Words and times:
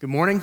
Good 0.00 0.08
morning. 0.08 0.40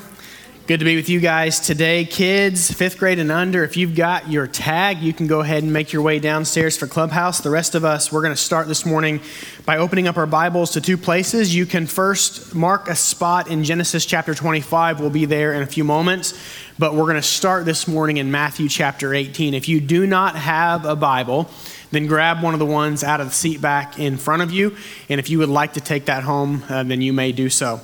Good 0.67 0.81
to 0.81 0.85
be 0.85 0.95
with 0.95 1.09
you 1.09 1.19
guys 1.19 1.59
today. 1.59 2.05
Kids, 2.05 2.71
fifth 2.71 2.99
grade 2.99 3.17
and 3.17 3.31
under, 3.31 3.63
if 3.63 3.75
you've 3.75 3.95
got 3.95 4.29
your 4.29 4.45
tag, 4.45 4.99
you 4.99 5.13
can 5.13 5.25
go 5.25 5.39
ahead 5.39 5.63
and 5.63 5.73
make 5.73 5.91
your 5.91 6.03
way 6.03 6.19
downstairs 6.19 6.77
for 6.77 6.85
Clubhouse. 6.85 7.41
The 7.41 7.49
rest 7.49 7.73
of 7.73 7.83
us, 7.83 8.11
we're 8.11 8.21
going 8.21 8.35
to 8.35 8.39
start 8.39 8.67
this 8.67 8.85
morning 8.85 9.19
by 9.65 9.77
opening 9.77 10.07
up 10.07 10.15
our 10.15 10.27
Bibles 10.27 10.69
to 10.73 10.81
two 10.81 10.95
places. 10.95 11.55
You 11.55 11.65
can 11.65 11.87
first 11.87 12.53
mark 12.53 12.87
a 12.87 12.95
spot 12.95 13.47
in 13.47 13.63
Genesis 13.63 14.05
chapter 14.05 14.35
25. 14.35 14.99
We'll 14.99 15.09
be 15.09 15.25
there 15.25 15.53
in 15.53 15.63
a 15.63 15.65
few 15.65 15.83
moments. 15.83 16.39
But 16.77 16.93
we're 16.93 17.05
going 17.05 17.15
to 17.15 17.23
start 17.23 17.65
this 17.65 17.87
morning 17.87 18.17
in 18.17 18.29
Matthew 18.29 18.69
chapter 18.69 19.15
18. 19.15 19.55
If 19.55 19.67
you 19.67 19.81
do 19.81 20.05
not 20.05 20.35
have 20.35 20.85
a 20.85 20.95
Bible, 20.95 21.49
then 21.89 22.05
grab 22.05 22.43
one 22.43 22.53
of 22.53 22.59
the 22.59 22.65
ones 22.67 23.03
out 23.03 23.21
of 23.21 23.29
the 23.29 23.33
seat 23.33 23.59
back 23.59 23.97
in 23.97 24.17
front 24.17 24.43
of 24.43 24.51
you. 24.51 24.77
And 25.09 25.19
if 25.19 25.31
you 25.31 25.39
would 25.39 25.49
like 25.49 25.73
to 25.73 25.81
take 25.81 26.05
that 26.05 26.21
home, 26.21 26.63
uh, 26.69 26.83
then 26.83 27.01
you 27.01 27.11
may 27.11 27.31
do 27.31 27.49
so. 27.49 27.81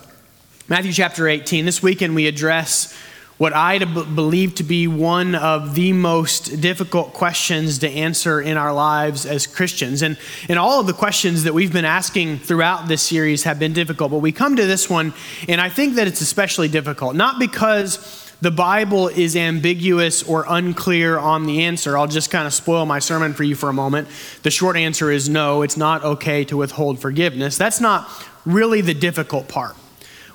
Matthew 0.70 0.94
chapter 0.94 1.28
18. 1.28 1.66
This 1.66 1.84
weekend 1.84 2.16
we 2.16 2.26
address 2.26 2.98
what 3.38 3.52
I 3.52 3.80
believe 3.80 4.56
to 4.56 4.64
be 4.64 4.88
one 4.88 5.36
of 5.36 5.76
the 5.76 5.92
most 5.92 6.62
difficult 6.62 7.12
questions 7.12 7.80
to 7.80 7.90
answer 7.90 8.40
in 8.40 8.56
our 8.56 8.74
lives 8.74 9.26
as 9.26 9.46
Christians. 9.46 10.02
And, 10.02 10.18
and 10.48 10.58
all 10.58 10.80
of 10.80 10.88
the 10.88 10.94
questions 10.94 11.44
that 11.44 11.54
we've 11.54 11.74
been 11.74 11.84
asking 11.84 12.40
throughout 12.40 12.88
this 12.88 13.02
series 13.02 13.44
have 13.44 13.60
been 13.60 13.74
difficult, 13.74 14.12
but 14.12 14.20
we 14.20 14.32
come 14.32 14.56
to 14.56 14.66
this 14.66 14.90
one, 14.90 15.14
and 15.50 15.60
I 15.60 15.68
think 15.68 15.96
that 15.96 16.08
it's 16.08 16.22
especially 16.22 16.70
difficult. 16.70 17.14
Not 17.14 17.40
because 17.40 18.32
the 18.40 18.52
Bible 18.52 19.10
is 19.10 19.36
ambiguous 19.36 20.24
or 20.24 20.46
unclear 20.48 21.18
on 21.18 21.46
the 21.46 21.64
answer. 21.64 21.98
I'll 21.98 22.08
just 22.08 22.32
kind 22.32 22.48
of 22.48 22.54
spoil 22.54 22.86
my 22.86 23.00
sermon 23.00 23.34
for 23.34 23.44
you 23.44 23.56
for 23.56 23.68
a 23.68 23.74
moment. 23.74 24.08
The 24.44 24.52
short 24.52 24.78
answer 24.78 25.12
is 25.12 25.28
no, 25.28 25.62
it's 25.62 25.76
not 25.76 26.06
okay 26.06 26.46
to 26.46 26.56
withhold 26.56 27.00
forgiveness. 27.00 27.58
That's 27.58 27.82
not 27.82 28.10
really 28.46 28.80
the 28.80 28.94
difficult 28.94 29.50
part. 29.50 29.76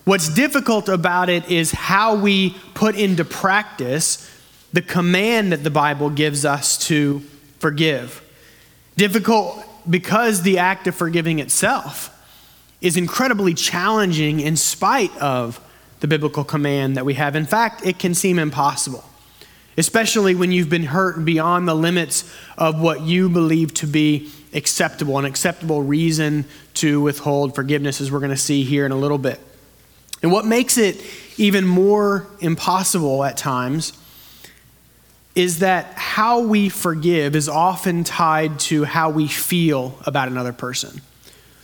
What's 0.09 0.30
difficult 0.30 0.89
about 0.89 1.29
it 1.29 1.51
is 1.51 1.71
how 1.71 2.15
we 2.15 2.57
put 2.73 2.97
into 2.97 3.27
practice 3.27 4.27
the 4.73 4.81
command 4.81 5.53
that 5.53 5.62
the 5.62 5.70
Bible 5.70 6.09
gives 6.09 6.47
us 6.47 6.78
to 6.87 7.20
forgive. 7.59 8.23
Difficult 8.97 9.62
because 9.91 10.41
the 10.41 10.56
act 10.61 10.86
of 10.86 10.95
forgiving 10.95 11.41
itself 11.41 12.09
is 12.81 12.97
incredibly 12.97 13.53
challenging 13.53 14.41
in 14.41 14.56
spite 14.56 15.14
of 15.19 15.61
the 16.01 16.09
biblical 16.09 16.42
command 16.42 16.97
that 16.97 17.05
we 17.05 17.12
have. 17.12 17.36
In 17.36 17.45
fact, 17.45 17.84
it 17.84 17.98
can 17.98 18.14
seem 18.14 18.39
impossible, 18.39 19.05
especially 19.77 20.34
when 20.34 20.53
you've 20.53 20.70
been 20.70 20.84
hurt 20.84 21.23
beyond 21.23 21.69
the 21.69 21.75
limits 21.75 22.25
of 22.56 22.81
what 22.81 23.03
you 23.03 23.29
believe 23.29 23.75
to 23.75 23.86
be 23.86 24.31
acceptable, 24.55 25.19
an 25.19 25.27
acceptable 25.27 25.83
reason 25.83 26.47
to 26.73 26.98
withhold 26.98 27.55
forgiveness, 27.55 28.01
as 28.01 28.11
we're 28.11 28.20
going 28.20 28.31
to 28.31 28.39
see 28.39 28.64
here 28.64 28.86
in 28.86 28.92
a 28.92 28.97
little 28.97 29.19
bit. 29.19 29.39
And 30.22 30.33
what 30.33 30.44
makes 30.44 30.78
it 30.78 31.02
even 31.36 31.66
more 31.66 32.27
impossible 32.41 33.22
at 33.24 33.36
times 33.36 33.92
is 35.34 35.61
that 35.61 35.86
how 35.94 36.41
we 36.41 36.69
forgive 36.69 37.36
is 37.36 37.48
often 37.48 38.02
tied 38.02 38.58
to 38.58 38.84
how 38.84 39.11
we 39.11 39.28
feel 39.28 39.96
about 40.05 40.27
another 40.27 40.52
person. 40.52 41.00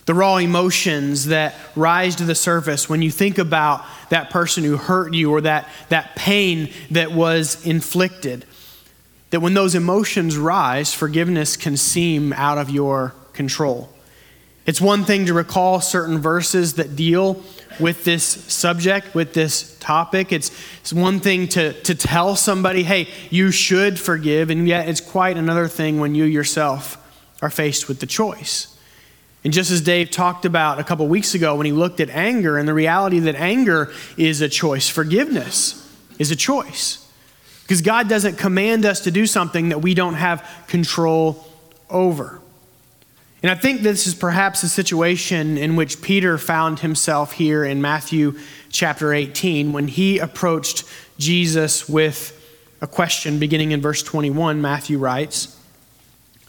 The 0.05 0.13
raw 0.13 0.37
emotions 0.37 1.25
that 1.25 1.55
rise 1.75 2.15
to 2.17 2.23
the 2.23 2.35
surface 2.35 2.87
when 2.87 3.01
you 3.01 3.11
think 3.11 3.37
about 3.37 3.83
that 4.09 4.29
person 4.29 4.63
who 4.63 4.77
hurt 4.77 5.13
you 5.13 5.31
or 5.31 5.41
that, 5.41 5.67
that 5.89 6.15
pain 6.15 6.71
that 6.91 7.11
was 7.11 7.65
inflicted. 7.65 8.45
That 9.31 9.41
when 9.41 9.55
those 9.55 9.75
emotions 9.75 10.37
rise, 10.37 10.93
forgiveness 10.93 11.57
can 11.57 11.75
seem 11.75 12.31
out 12.33 12.57
of 12.57 12.69
your 12.69 13.13
control. 13.33 13.89
It's 14.65 14.79
one 14.79 15.03
thing 15.03 15.25
to 15.25 15.33
recall 15.33 15.81
certain 15.81 16.19
verses 16.19 16.75
that 16.75 16.95
deal 16.95 17.43
with 17.79 18.03
this 18.03 18.23
subject, 18.23 19.13
with 19.13 19.33
this 19.33 19.77
topic. 19.79 20.31
It's, 20.31 20.51
it's 20.81 20.93
one 20.93 21.19
thing 21.19 21.47
to, 21.49 21.73
to 21.83 21.95
tell 21.95 22.35
somebody, 22.35 22.83
hey, 22.83 23.07
you 23.29 23.51
should 23.51 23.99
forgive, 23.99 24.49
and 24.49 24.67
yet 24.67 24.89
it's 24.89 25.01
quite 25.01 25.37
another 25.37 25.67
thing 25.67 25.99
when 25.99 26.15
you 26.15 26.23
yourself 26.23 26.97
are 27.41 27.49
faced 27.49 27.87
with 27.87 27.99
the 27.99 28.05
choice. 28.05 28.75
And 29.43 29.53
just 29.53 29.69
as 29.69 29.81
Dave 29.81 30.09
talked 30.09 30.43
about 30.43 30.79
a 30.79 30.83
couple 30.83 31.07
weeks 31.07 31.35
ago 31.35 31.55
when 31.55 31.67
he 31.67 31.71
looked 31.71 31.99
at 31.99 32.09
anger 32.09 32.57
and 32.57 32.67
the 32.67 32.73
reality 32.73 33.19
that 33.19 33.35
anger 33.35 33.91
is 34.17 34.41
a 34.41 34.49
choice, 34.49 34.89
forgiveness 34.89 35.81
is 36.17 36.31
a 36.31 36.35
choice. 36.35 37.07
Because 37.61 37.81
God 37.81 38.09
doesn't 38.09 38.37
command 38.37 38.85
us 38.85 39.01
to 39.01 39.11
do 39.11 39.27
something 39.27 39.69
that 39.69 39.79
we 39.79 39.93
don't 39.93 40.15
have 40.15 40.47
control 40.67 41.47
over. 41.89 42.41
And 43.45 43.51
I 43.51 43.53
think 43.61 43.81
this 43.81 44.07
is 44.07 44.15
perhaps 44.15 44.63
a 44.63 44.67
situation 44.67 45.55
in 45.55 45.75
which 45.75 46.01
Peter 46.01 46.39
found 46.39 46.79
himself 46.79 47.33
here 47.33 47.63
in 47.63 47.79
Matthew 47.79 48.39
chapter 48.71 49.13
18 49.13 49.71
when 49.71 49.87
he 49.87 50.17
approached 50.17 50.83
Jesus 51.19 51.87
with 51.87 52.31
a 52.81 52.87
question 52.87 53.37
beginning 53.37 53.71
in 53.71 53.81
verse 53.81 54.01
21. 54.01 54.63
Matthew 54.63 54.97
writes 54.97 55.61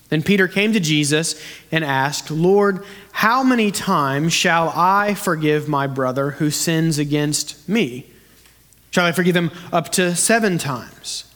Then 0.09 0.23
Peter 0.23 0.49
came 0.49 0.73
to 0.73 0.81
Jesus 0.81 1.39
and 1.71 1.85
asked, 1.85 2.31
Lord, 2.31 2.83
how 3.13 3.43
many 3.43 3.71
times 3.71 4.33
shall 4.33 4.73
I 4.75 5.13
forgive 5.13 5.69
my 5.69 5.87
brother 5.87 6.31
who 6.31 6.51
sins 6.51 6.99
against 6.99 7.69
me? 7.69 8.07
Shall 8.91 9.05
I 9.05 9.13
forgive 9.13 9.37
him 9.37 9.51
up 9.71 9.93
to 9.93 10.17
seven 10.17 10.57
times? 10.57 11.31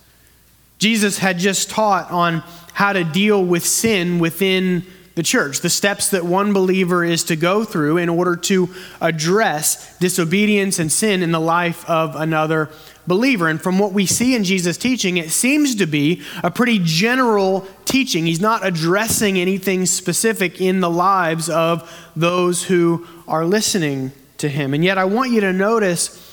Jesus 0.79 1.19
had 1.19 1.37
just 1.39 1.69
taught 1.69 2.11
on 2.11 2.43
how 2.73 2.95
to 2.95 3.05
deal 3.05 3.45
with 3.45 3.67
sin 3.67 4.21
within 4.21 4.87
the 5.15 5.23
church, 5.23 5.61
the 5.61 5.71
steps 5.71 6.11
that 6.11 6.25
one 6.25 6.53
believer 6.53 7.05
is 7.05 7.25
to 7.25 7.37
go 7.37 7.65
through 7.65 7.97
in 7.97 8.09
order 8.09 8.37
to 8.37 8.71
address 9.01 9.99
disobedience 9.99 10.79
and 10.79 10.91
sin 10.91 11.23
in 11.23 11.33
the 11.33 11.41
life 11.41 11.89
of 11.91 12.15
another 12.17 12.71
believer. 13.07 13.49
And 13.49 13.61
from 13.61 13.79
what 13.79 13.93
we 13.93 14.07
see 14.07 14.37
in 14.37 14.45
Jesus' 14.45 14.77
teaching, 14.77 15.17
it 15.17 15.31
seems 15.31 15.75
to 15.77 15.87
be 15.87 16.23
a 16.45 16.51
pretty 16.51 16.79
general 16.83 17.67
teaching. 17.85 18.27
He's 18.27 18.41
not 18.41 18.65
addressing 18.65 19.37
anything 19.37 19.85
specific 19.87 20.61
in 20.61 20.81
the 20.81 20.91
lives 20.91 21.51
of 21.51 21.91
those 22.15 22.65
who 22.65 23.07
are 23.27 23.45
listening 23.45 24.13
to 24.39 24.49
him. 24.49 24.75
And 24.75 24.85
yet, 24.85 24.97
I 24.97 25.05
want 25.05 25.33
you 25.33 25.41
to 25.41 25.53
notice 25.53 26.27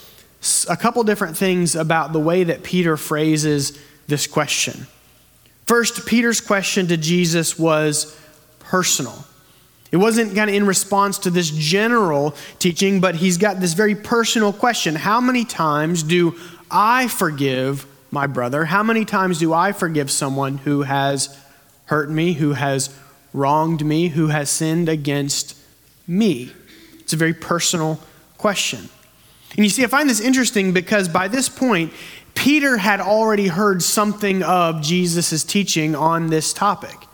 a 0.70 0.78
couple 0.78 1.04
different 1.04 1.36
things 1.36 1.76
about 1.76 2.14
the 2.14 2.20
way 2.20 2.44
that 2.44 2.62
Peter 2.62 2.96
phrases 2.96 3.78
this 4.08 4.28
question. 4.28 4.86
First, 5.66 6.06
Peter's 6.06 6.40
question 6.40 6.88
to 6.88 6.96
Jesus 6.96 7.58
was, 7.58 8.18
personal. 8.68 9.26
It 9.92 9.98
wasn't 9.98 10.36
kind 10.36 10.50
of 10.50 10.56
in 10.56 10.66
response 10.66 11.18
to 11.20 11.30
this 11.30 11.50
general 11.50 12.36
teaching, 12.60 13.00
but 13.00 13.16
he's 13.16 13.38
got 13.38 13.60
this 13.60 13.74
very 13.74 13.96
personal 13.96 14.52
question 14.52 14.96
How 14.96 15.22
many 15.22 15.46
times 15.46 16.04
do 16.04 16.36
I 16.70 17.08
forgive 17.08 17.86
my 18.12 18.28
brother? 18.28 18.66
How 18.66 18.84
many 18.84 19.06
times 19.06 19.40
do 19.40 19.54
I 19.54 19.72
forgive 19.72 20.12
someone 20.12 20.60
who 20.60 20.82
has 20.82 21.38
hurt 21.86 22.10
me, 22.10 22.34
who 22.34 22.54
has 22.54 22.94
wronged 23.34 23.86
me, 23.86 24.10
who 24.10 24.28
has 24.28 24.50
sinned 24.50 24.90
against 24.90 25.58
me? 26.06 26.52
It's 27.00 27.14
a 27.14 27.18
very 27.18 27.34
personal 27.34 28.00
question. 28.38 28.90
And 29.56 29.66
you 29.66 29.70
see, 29.70 29.86
I 29.86 29.88
find 29.88 30.10
this 30.10 30.20
interesting 30.20 30.74
because 30.74 31.08
by 31.08 31.30
this 31.30 31.48
point, 31.48 31.94
Peter 32.36 32.78
had 32.78 33.00
already 33.00 33.48
heard 33.48 33.82
something 33.82 34.44
of 34.44 34.82
Jesus' 34.82 35.44
teaching 35.46 35.96
on 35.96 36.28
this 36.28 36.52
topic. 36.52 37.07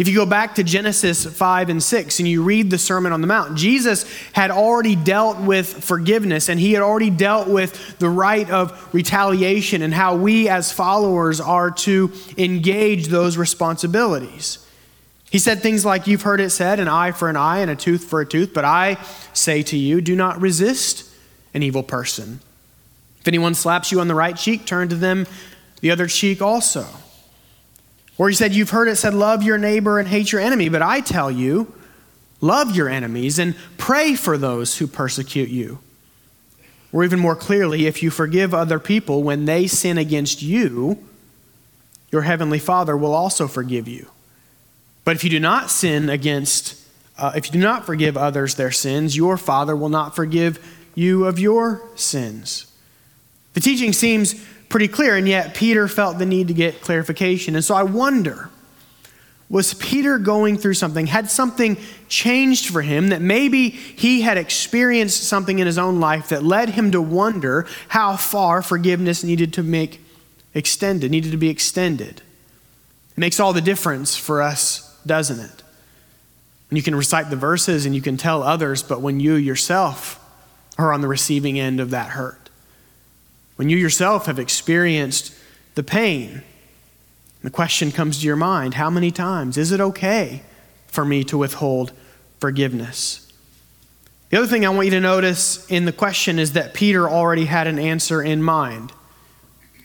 If 0.00 0.08
you 0.08 0.14
go 0.14 0.24
back 0.24 0.54
to 0.54 0.64
Genesis 0.64 1.26
5 1.26 1.68
and 1.68 1.82
6 1.82 2.20
and 2.20 2.26
you 2.26 2.42
read 2.42 2.70
the 2.70 2.78
Sermon 2.78 3.12
on 3.12 3.20
the 3.20 3.26
Mount, 3.26 3.58
Jesus 3.58 4.10
had 4.32 4.50
already 4.50 4.96
dealt 4.96 5.38
with 5.40 5.84
forgiveness 5.84 6.48
and 6.48 6.58
he 6.58 6.72
had 6.72 6.82
already 6.82 7.10
dealt 7.10 7.48
with 7.48 7.98
the 7.98 8.08
right 8.08 8.48
of 8.48 8.94
retaliation 8.94 9.82
and 9.82 9.92
how 9.92 10.16
we 10.16 10.48
as 10.48 10.72
followers 10.72 11.38
are 11.38 11.70
to 11.70 12.10
engage 12.38 13.08
those 13.08 13.36
responsibilities. 13.36 14.66
He 15.30 15.38
said 15.38 15.60
things 15.60 15.84
like, 15.84 16.06
You've 16.06 16.22
heard 16.22 16.40
it 16.40 16.48
said, 16.48 16.80
an 16.80 16.88
eye 16.88 17.12
for 17.12 17.28
an 17.28 17.36
eye 17.36 17.58
and 17.58 17.70
a 17.70 17.76
tooth 17.76 18.04
for 18.04 18.22
a 18.22 18.26
tooth, 18.26 18.54
but 18.54 18.64
I 18.64 18.96
say 19.34 19.62
to 19.64 19.76
you, 19.76 20.00
do 20.00 20.16
not 20.16 20.40
resist 20.40 21.14
an 21.52 21.62
evil 21.62 21.82
person. 21.82 22.40
If 23.20 23.28
anyone 23.28 23.54
slaps 23.54 23.92
you 23.92 24.00
on 24.00 24.08
the 24.08 24.14
right 24.14 24.34
cheek, 24.34 24.64
turn 24.64 24.88
to 24.88 24.96
them 24.96 25.26
the 25.82 25.90
other 25.90 26.06
cheek 26.06 26.40
also. 26.40 26.86
Or 28.20 28.28
he 28.28 28.34
said, 28.34 28.54
You've 28.54 28.68
heard 28.68 28.86
it 28.86 28.96
said, 28.96 29.14
love 29.14 29.42
your 29.42 29.56
neighbor 29.56 29.98
and 29.98 30.06
hate 30.06 30.30
your 30.30 30.42
enemy. 30.42 30.68
But 30.68 30.82
I 30.82 31.00
tell 31.00 31.30
you, 31.30 31.72
love 32.42 32.76
your 32.76 32.86
enemies 32.86 33.38
and 33.38 33.56
pray 33.78 34.14
for 34.14 34.36
those 34.36 34.76
who 34.76 34.86
persecute 34.86 35.48
you. 35.48 35.78
Or 36.92 37.02
even 37.02 37.18
more 37.18 37.34
clearly, 37.34 37.86
if 37.86 38.02
you 38.02 38.10
forgive 38.10 38.52
other 38.52 38.78
people 38.78 39.22
when 39.22 39.46
they 39.46 39.66
sin 39.66 39.96
against 39.96 40.42
you, 40.42 41.02
your 42.12 42.20
heavenly 42.20 42.58
Father 42.58 42.94
will 42.94 43.14
also 43.14 43.48
forgive 43.48 43.88
you. 43.88 44.10
But 45.06 45.16
if 45.16 45.24
you 45.24 45.30
do 45.30 45.40
not 45.40 45.70
sin 45.70 46.10
against, 46.10 46.78
uh, 47.16 47.32
if 47.34 47.46
you 47.46 47.52
do 47.52 47.60
not 47.60 47.86
forgive 47.86 48.18
others 48.18 48.54
their 48.54 48.70
sins, 48.70 49.16
your 49.16 49.38
Father 49.38 49.74
will 49.74 49.88
not 49.88 50.14
forgive 50.14 50.58
you 50.94 51.24
of 51.24 51.38
your 51.38 51.80
sins. 51.94 52.66
The 53.54 53.60
teaching 53.60 53.94
seems 53.94 54.34
pretty 54.70 54.88
clear, 54.88 55.16
and 55.16 55.28
yet 55.28 55.54
Peter 55.54 55.86
felt 55.86 56.18
the 56.18 56.24
need 56.24 56.48
to 56.48 56.54
get 56.54 56.80
clarification. 56.80 57.54
And 57.54 57.62
so 57.62 57.74
I 57.74 57.82
wonder 57.82 58.50
Was 59.50 59.74
Peter 59.74 60.16
going 60.16 60.56
through 60.56 60.74
something? 60.74 61.08
Had 61.08 61.28
something 61.28 61.76
changed 62.08 62.68
for 62.68 62.82
him 62.82 63.08
that 63.08 63.20
maybe 63.20 63.70
he 63.70 64.20
had 64.20 64.38
experienced 64.38 65.24
something 65.24 65.58
in 65.58 65.66
his 65.66 65.76
own 65.76 65.98
life 65.98 66.28
that 66.28 66.44
led 66.44 66.70
him 66.70 66.92
to 66.92 67.02
wonder 67.02 67.66
how 67.88 68.16
far 68.16 68.62
forgiveness 68.62 69.24
needed 69.24 69.52
to 69.54 69.64
make 69.64 70.00
extended, 70.54 71.10
needed 71.10 71.32
to 71.32 71.36
be 71.36 71.50
extended? 71.50 72.22
It 73.10 73.18
makes 73.18 73.40
all 73.40 73.52
the 73.52 73.60
difference 73.60 74.16
for 74.16 74.40
us, 74.40 74.96
doesn't 75.04 75.40
it? 75.40 75.62
And 76.70 76.78
you 76.78 76.82
can 76.84 76.94
recite 76.94 77.28
the 77.28 77.36
verses 77.36 77.84
and 77.84 77.92
you 77.92 78.00
can 78.00 78.16
tell 78.16 78.44
others, 78.44 78.84
but 78.84 79.00
when 79.00 79.18
you 79.18 79.34
yourself 79.34 80.24
are 80.78 80.92
on 80.92 81.00
the 81.00 81.08
receiving 81.08 81.58
end 81.58 81.80
of 81.80 81.90
that 81.90 82.10
hurt, 82.10 82.39
when 83.60 83.68
you 83.68 83.76
yourself 83.76 84.24
have 84.24 84.38
experienced 84.38 85.34
the 85.74 85.82
pain, 85.82 86.40
the 87.42 87.50
question 87.50 87.92
comes 87.92 88.18
to 88.20 88.24
your 88.24 88.34
mind 88.34 88.72
how 88.72 88.88
many 88.88 89.10
times 89.10 89.58
is 89.58 89.70
it 89.70 89.82
okay 89.82 90.40
for 90.86 91.04
me 91.04 91.22
to 91.24 91.36
withhold 91.36 91.92
forgiveness? 92.38 93.30
The 94.30 94.38
other 94.38 94.46
thing 94.46 94.64
I 94.64 94.70
want 94.70 94.86
you 94.86 94.92
to 94.92 95.00
notice 95.00 95.70
in 95.70 95.84
the 95.84 95.92
question 95.92 96.38
is 96.38 96.54
that 96.54 96.72
Peter 96.72 97.06
already 97.06 97.44
had 97.44 97.66
an 97.66 97.78
answer 97.78 98.22
in 98.22 98.42
mind. 98.42 98.94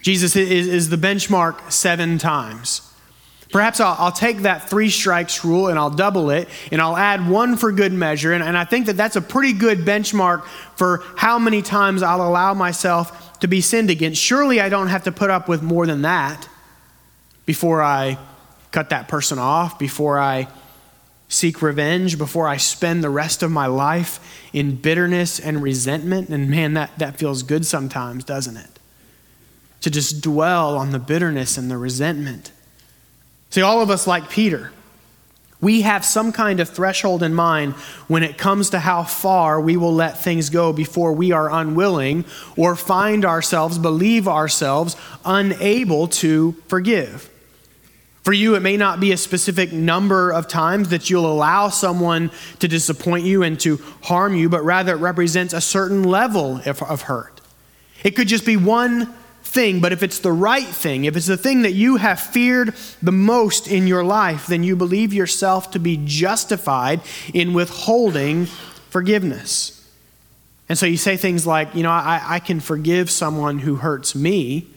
Jesus 0.01 0.38
is, 0.38 0.88
the 0.88 0.95
benchmark 0.95 1.69
seven 1.69 2.18
times. 2.18 2.94
Perhaps 3.51 3.81
I'll, 3.81 4.12
take 4.13 4.44
that 4.44 4.69
three 4.69 4.89
strikes 4.89 5.44
rule 5.44 5.68
and 5.68 5.77
I'll 5.77 5.89
double 5.89 6.30
it 6.30 6.48
and 6.72 6.81
I'll 6.81 6.95
add 6.95 7.27
one 7.27 7.57
for 7.57 7.74
good 7.74 7.92
measure. 7.92 8.31
And 8.31 8.57
I 8.57 8.63
think 8.63 8.86
that 8.86 8.95
that's 8.95 9.18
a 9.18 9.22
pretty 9.22 9.51
good 9.51 9.80
benchmark 9.80 10.45
for 10.77 11.04
how 11.18 11.39
many 11.39 11.62
times 11.62 12.04
I'll 12.04 12.25
allow 12.25 12.54
myself 12.54 13.25
to 13.38 13.48
be 13.48 13.62
sinned 13.62 13.90
against. 13.90 14.22
Surely 14.22 14.60
I 14.62 14.70
don't 14.70 14.88
have 14.88 15.04
to 15.04 15.12
put 15.12 15.30
up 15.30 15.48
with 15.48 15.62
more 15.62 15.86
than 15.86 16.02
that 16.04 16.48
before 17.46 17.82
I 17.82 18.18
cut 18.72 18.90
that 18.90 19.08
person 19.08 19.40
off, 19.40 19.80
before 19.80 20.20
I 20.20 20.48
seek 21.28 21.62
revenge, 21.62 22.18
before 22.18 22.48
I 22.48 22.58
spend 22.58 23.04
the 23.04 23.10
rest 23.10 23.44
of 23.44 23.52
my 23.52 23.66
life 23.66 24.20
in 24.54 24.76
bitterness 24.76 25.40
and 25.40 25.62
resentment. 25.62 26.30
And 26.30 26.50
man, 26.50 26.74
that, 26.74 26.98
that 27.00 27.18
feels 27.18 27.44
good 27.44 27.66
sometimes, 27.66 28.24
doesn't 28.24 28.58
it? 28.58 28.80
To 29.82 29.90
just 29.90 30.22
dwell 30.22 30.78
on 30.78 30.92
the 30.92 31.00
bitterness 31.00 31.58
and 31.58 31.70
the 31.70 31.78
resentment. 31.78 32.52
See, 33.50 33.62
all 33.62 33.82
of 33.82 33.90
us, 33.90 34.08
like 34.08 34.30
Peter, 34.30 34.72
we 35.62 35.81
have 35.81 36.04
some 36.04 36.31
kind 36.31 36.60
of 36.60 36.69
threshold 36.69 37.24
in 37.24 37.34
mind 37.34 37.74
when 38.07 38.24
it 38.24 38.38
comes 38.38 38.69
to 38.72 38.80
how 38.80 39.04
far 39.04 39.60
we 39.60 39.78
will 39.78 39.94
let 39.94 40.18
things 40.18 40.50
go 40.50 40.74
before 40.74 41.13
we 41.13 41.31
are 41.31 41.52
unwilling 41.52 42.25
or 42.57 42.75
find 42.75 43.25
ourselves, 43.25 43.78
believe 43.78 44.28
ourselves, 44.28 44.96
unable 45.24 46.07
to 46.07 46.52
forgive. 46.68 47.30
For 48.24 48.34
you, 48.34 48.56
it 48.56 48.62
may 48.62 48.75
not 48.75 49.00
be 49.00 49.12
a 49.12 49.18
specific 49.18 49.72
number 49.72 50.31
of 50.31 50.48
times 50.48 50.90
that 50.90 51.12
you'll 51.12 51.31
allow 51.31 51.69
someone 51.69 52.31
to 52.58 52.68
disappoint 52.68 53.24
you 53.24 53.44
and 53.44 53.60
to 53.60 53.78
harm 54.01 54.36
you, 54.36 54.50
but 54.50 54.63
rather 54.63 54.94
it 54.94 54.98
represents 54.98 55.54
a 55.54 55.62
certain 55.62 56.04
level 56.04 56.60
of, 56.66 57.01
hurt. 57.04 57.40
It 58.04 58.16
could 58.16 58.28
just 58.28 58.44
be 58.44 58.58
one 58.58 59.13
thing, 59.45 59.80
but 59.80 59.94
if 59.94 60.03
it's 60.03 60.19
the 60.19 60.31
right 60.31 60.68
thing, 60.68 61.06
if 61.06 61.15
it's 61.15 61.27
the 61.27 61.38
thing 61.38 61.62
that 61.62 61.74
you 61.74 61.95
have 61.97 62.19
feared 62.19 62.75
the 63.01 63.12
most 63.12 63.68
in 63.68 63.88
your 63.88 64.03
life, 64.03 64.47
then 64.47 64.63
you 64.63 64.75
believe 64.75 65.13
yourself 65.13 65.71
to 65.71 65.80
be 65.80 66.01
justified 66.03 67.01
in 67.33 67.53
withholding 67.53 68.47
forgiveness. 68.89 69.71
And 70.68 70.77
so 70.77 70.86
you 70.86 70.97
say 70.97 71.15
things 71.15 71.45
like, 71.45 71.75
you 71.75 71.83
know, 71.83 71.92
I, 71.92 72.21
I 72.25 72.39
can 72.39 72.59
forgive 72.59 73.09
someone 73.09 73.59
who 73.59 73.75
hurts 73.75 74.15
me 74.15 74.68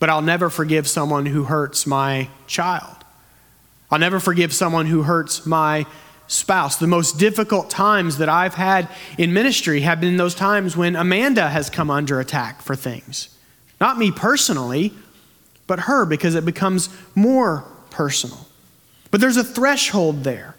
but 0.00 0.08
I'll 0.08 0.22
never 0.22 0.50
forgive 0.50 0.88
someone 0.88 1.26
who 1.26 1.44
hurts 1.44 1.86
my 1.86 2.28
child. 2.48 2.96
I'll 3.90 3.98
never 3.98 4.18
forgive 4.18 4.52
someone 4.52 4.86
who 4.86 5.02
hurts 5.02 5.46
my 5.46 5.86
spouse. 6.26 6.76
The 6.76 6.86
most 6.86 7.18
difficult 7.18 7.70
times 7.70 8.16
that 8.18 8.28
I've 8.28 8.54
had 8.54 8.88
in 9.18 9.32
ministry 9.32 9.82
have 9.82 10.00
been 10.00 10.16
those 10.16 10.34
times 10.34 10.76
when 10.76 10.96
Amanda 10.96 11.48
has 11.50 11.68
come 11.68 11.90
under 11.90 12.18
attack 12.18 12.62
for 12.62 12.74
things. 12.74 13.36
Not 13.80 13.98
me 13.98 14.10
personally, 14.10 14.92
but 15.66 15.80
her, 15.80 16.04
because 16.04 16.34
it 16.34 16.44
becomes 16.44 16.88
more 17.14 17.64
personal. 17.90 18.46
But 19.10 19.20
there's 19.20 19.36
a 19.36 19.44
threshold 19.44 20.24
there. 20.24 20.56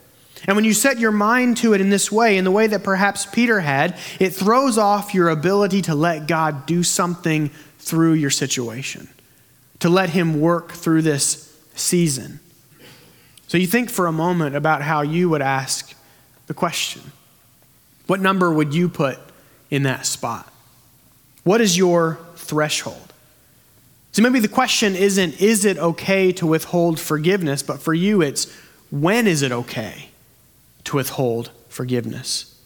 And 0.48 0.56
when 0.56 0.66
you 0.66 0.74
set 0.74 1.00
your 1.00 1.12
mind 1.12 1.58
to 1.58 1.74
it 1.74 1.82
in 1.82 1.90
this 1.90 2.12
way, 2.12 2.38
in 2.38 2.44
the 2.44 2.52
way 2.52 2.66
that 2.68 2.84
perhaps 2.84 3.28
Peter 3.28 3.60
had, 3.60 3.98
it 4.20 4.32
throws 4.32 4.78
off 4.78 5.14
your 5.14 5.30
ability 5.30 5.84
to 5.84 5.96
let 5.96 6.28
God 6.28 6.66
do 6.66 6.82
something 6.82 7.50
through 7.78 8.14
your 8.14 8.32
situation 8.32 9.08
to 9.82 9.90
let 9.90 10.12
Him 10.12 10.40
work 10.40 10.72
through 10.72 11.02
this 11.02 11.54
season. 11.76 12.40
So 13.48 13.58
you 13.58 13.68
think 13.68 13.90
for 13.90 14.08
a 14.08 14.12
moment 14.12 14.56
about 14.56 14.82
how 14.82 15.02
you 15.02 15.30
would 15.30 15.42
ask 15.42 15.94
the 16.48 16.54
question 16.54 17.02
What 18.08 18.22
number 18.22 18.52
would 18.52 18.74
you 18.74 18.88
put 18.88 19.20
in 19.70 19.84
that 19.84 20.06
spot? 20.06 20.52
What 21.44 21.60
is 21.60 21.78
your 21.78 22.20
threshold? 22.36 23.11
So 24.12 24.22
maybe 24.22 24.40
the 24.40 24.48
question 24.48 24.96
isn't, 24.96 25.42
is 25.42 25.64
it 25.64 25.78
okay 25.78 26.32
to 26.34 26.46
withhold 26.46 27.00
forgiveness? 27.00 27.64
But 27.64 27.82
for 27.82 27.94
you, 27.94 28.22
it's, 28.22 28.54
when 28.90 29.26
is 29.26 29.42
it 29.42 29.52
okay 29.52 30.10
to 30.84 30.98
withhold 30.98 31.52
forgiveness? 31.70 32.60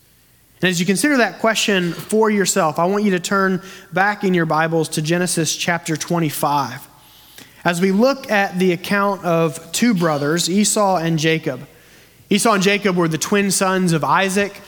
And 0.62 0.70
as 0.70 0.80
you 0.80 0.86
consider 0.86 1.18
that 1.18 1.40
question 1.40 1.94
for 1.94 2.32
yourself, 2.32 2.80
I 2.80 2.86
want 2.86 3.04
you 3.04 3.12
to 3.12 3.20
turn 3.20 3.62
back 3.94 4.24
in 4.24 4.34
your 4.34 4.48
Bibles 4.48 4.90
to 4.90 5.02
Genesis 5.02 5.56
chapter 5.56 5.96
25 5.96 6.88
as 7.64 7.82
we 7.82 7.92
look 7.92 8.32
at 8.32 8.58
the 8.58 8.72
account 8.72 9.24
of 9.26 9.72
two 9.72 9.94
brothers, 9.94 10.50
Esau 10.50 10.98
and 10.98 11.20
Jacob. 11.20 11.68
Esau 12.30 12.54
and 12.54 12.64
Jacob 12.64 12.96
were 12.96 13.08
the 13.08 13.18
twin 13.18 13.52
sons 13.52 13.92
of 13.92 14.04
Isaac. 14.04 14.62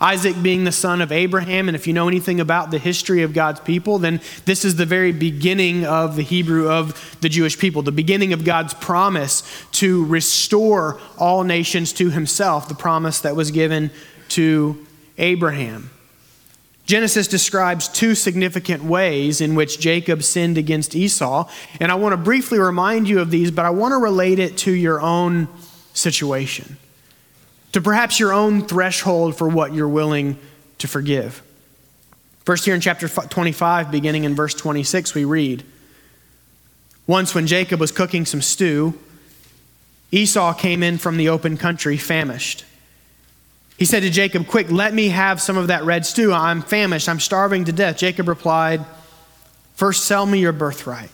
Isaac 0.00 0.40
being 0.42 0.64
the 0.64 0.72
son 0.72 1.00
of 1.00 1.10
Abraham. 1.10 1.68
And 1.68 1.74
if 1.74 1.86
you 1.86 1.92
know 1.92 2.08
anything 2.08 2.40
about 2.40 2.70
the 2.70 2.78
history 2.78 3.22
of 3.22 3.32
God's 3.32 3.60
people, 3.60 3.98
then 3.98 4.20
this 4.44 4.64
is 4.64 4.76
the 4.76 4.86
very 4.86 5.12
beginning 5.12 5.84
of 5.84 6.16
the 6.16 6.22
Hebrew, 6.22 6.70
of 6.70 7.16
the 7.20 7.28
Jewish 7.28 7.58
people, 7.58 7.82
the 7.82 7.92
beginning 7.92 8.32
of 8.32 8.44
God's 8.44 8.74
promise 8.74 9.42
to 9.72 10.04
restore 10.06 11.00
all 11.18 11.42
nations 11.42 11.92
to 11.94 12.10
himself, 12.10 12.68
the 12.68 12.74
promise 12.74 13.20
that 13.20 13.34
was 13.34 13.50
given 13.50 13.90
to 14.28 14.86
Abraham. 15.18 15.90
Genesis 16.88 17.28
describes 17.28 17.86
two 17.86 18.14
significant 18.14 18.82
ways 18.82 19.42
in 19.42 19.54
which 19.54 19.78
Jacob 19.78 20.22
sinned 20.22 20.56
against 20.56 20.96
Esau. 20.96 21.46
And 21.80 21.92
I 21.92 21.96
want 21.96 22.14
to 22.14 22.16
briefly 22.16 22.58
remind 22.58 23.06
you 23.06 23.20
of 23.20 23.30
these, 23.30 23.50
but 23.50 23.66
I 23.66 23.70
want 23.70 23.92
to 23.92 23.98
relate 23.98 24.38
it 24.38 24.56
to 24.58 24.72
your 24.72 24.98
own 24.98 25.48
situation, 25.92 26.78
to 27.72 27.80
perhaps 27.80 28.18
your 28.18 28.32
own 28.32 28.62
threshold 28.62 29.36
for 29.36 29.48
what 29.48 29.74
you're 29.74 29.88
willing 29.88 30.38
to 30.78 30.88
forgive. 30.88 31.42
First, 32.44 32.64
here 32.64 32.74
in 32.74 32.80
chapter 32.80 33.08
25, 33.08 33.90
beginning 33.90 34.24
in 34.24 34.34
verse 34.34 34.54
26, 34.54 35.14
we 35.14 35.24
read 35.24 35.64
Once, 37.06 37.34
when 37.34 37.46
Jacob 37.46 37.78
was 37.78 37.92
cooking 37.92 38.24
some 38.24 38.40
stew, 38.40 38.98
Esau 40.10 40.54
came 40.54 40.82
in 40.82 40.96
from 40.96 41.18
the 41.18 41.28
open 41.28 41.56
country 41.58 41.98
famished. 41.98 42.64
He 43.76 43.84
said 43.84 44.00
to 44.00 44.10
Jacob, 44.10 44.46
Quick, 44.46 44.70
let 44.70 44.92
me 44.94 45.08
have 45.10 45.40
some 45.40 45.56
of 45.56 45.68
that 45.68 45.84
red 45.84 46.06
stew. 46.06 46.32
I'm 46.32 46.62
famished. 46.62 47.08
I'm 47.08 47.20
starving 47.20 47.66
to 47.66 47.72
death. 47.72 47.98
Jacob 47.98 48.26
replied, 48.28 48.84
First, 49.74 50.06
sell 50.06 50.26
me 50.26 50.40
your 50.40 50.52
birthright. 50.52 51.10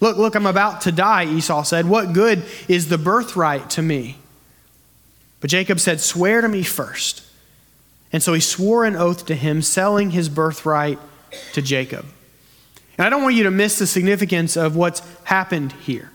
Look, 0.00 0.16
look, 0.16 0.34
I'm 0.34 0.46
about 0.46 0.80
to 0.82 0.92
die, 0.92 1.26
Esau 1.26 1.62
said. 1.62 1.86
What 1.86 2.12
good 2.12 2.42
is 2.66 2.88
the 2.88 2.98
birthright 2.98 3.70
to 3.70 3.82
me? 3.82 4.16
But 5.40 5.50
Jacob 5.50 5.80
said, 5.80 6.00
Swear 6.00 6.40
to 6.40 6.48
me 6.48 6.62
first. 6.62 7.24
And 8.12 8.22
so 8.22 8.32
he 8.32 8.40
swore 8.40 8.84
an 8.84 8.96
oath 8.96 9.26
to 9.26 9.34
him, 9.34 9.62
selling 9.62 10.10
his 10.10 10.28
birthright 10.28 10.98
to 11.52 11.62
Jacob. 11.62 12.04
And 12.98 13.06
I 13.06 13.10
don't 13.10 13.22
want 13.22 13.36
you 13.36 13.44
to 13.44 13.50
miss 13.50 13.78
the 13.78 13.86
significance 13.86 14.56
of 14.56 14.76
what's 14.76 15.00
happened 15.24 15.72
here. 15.72 16.10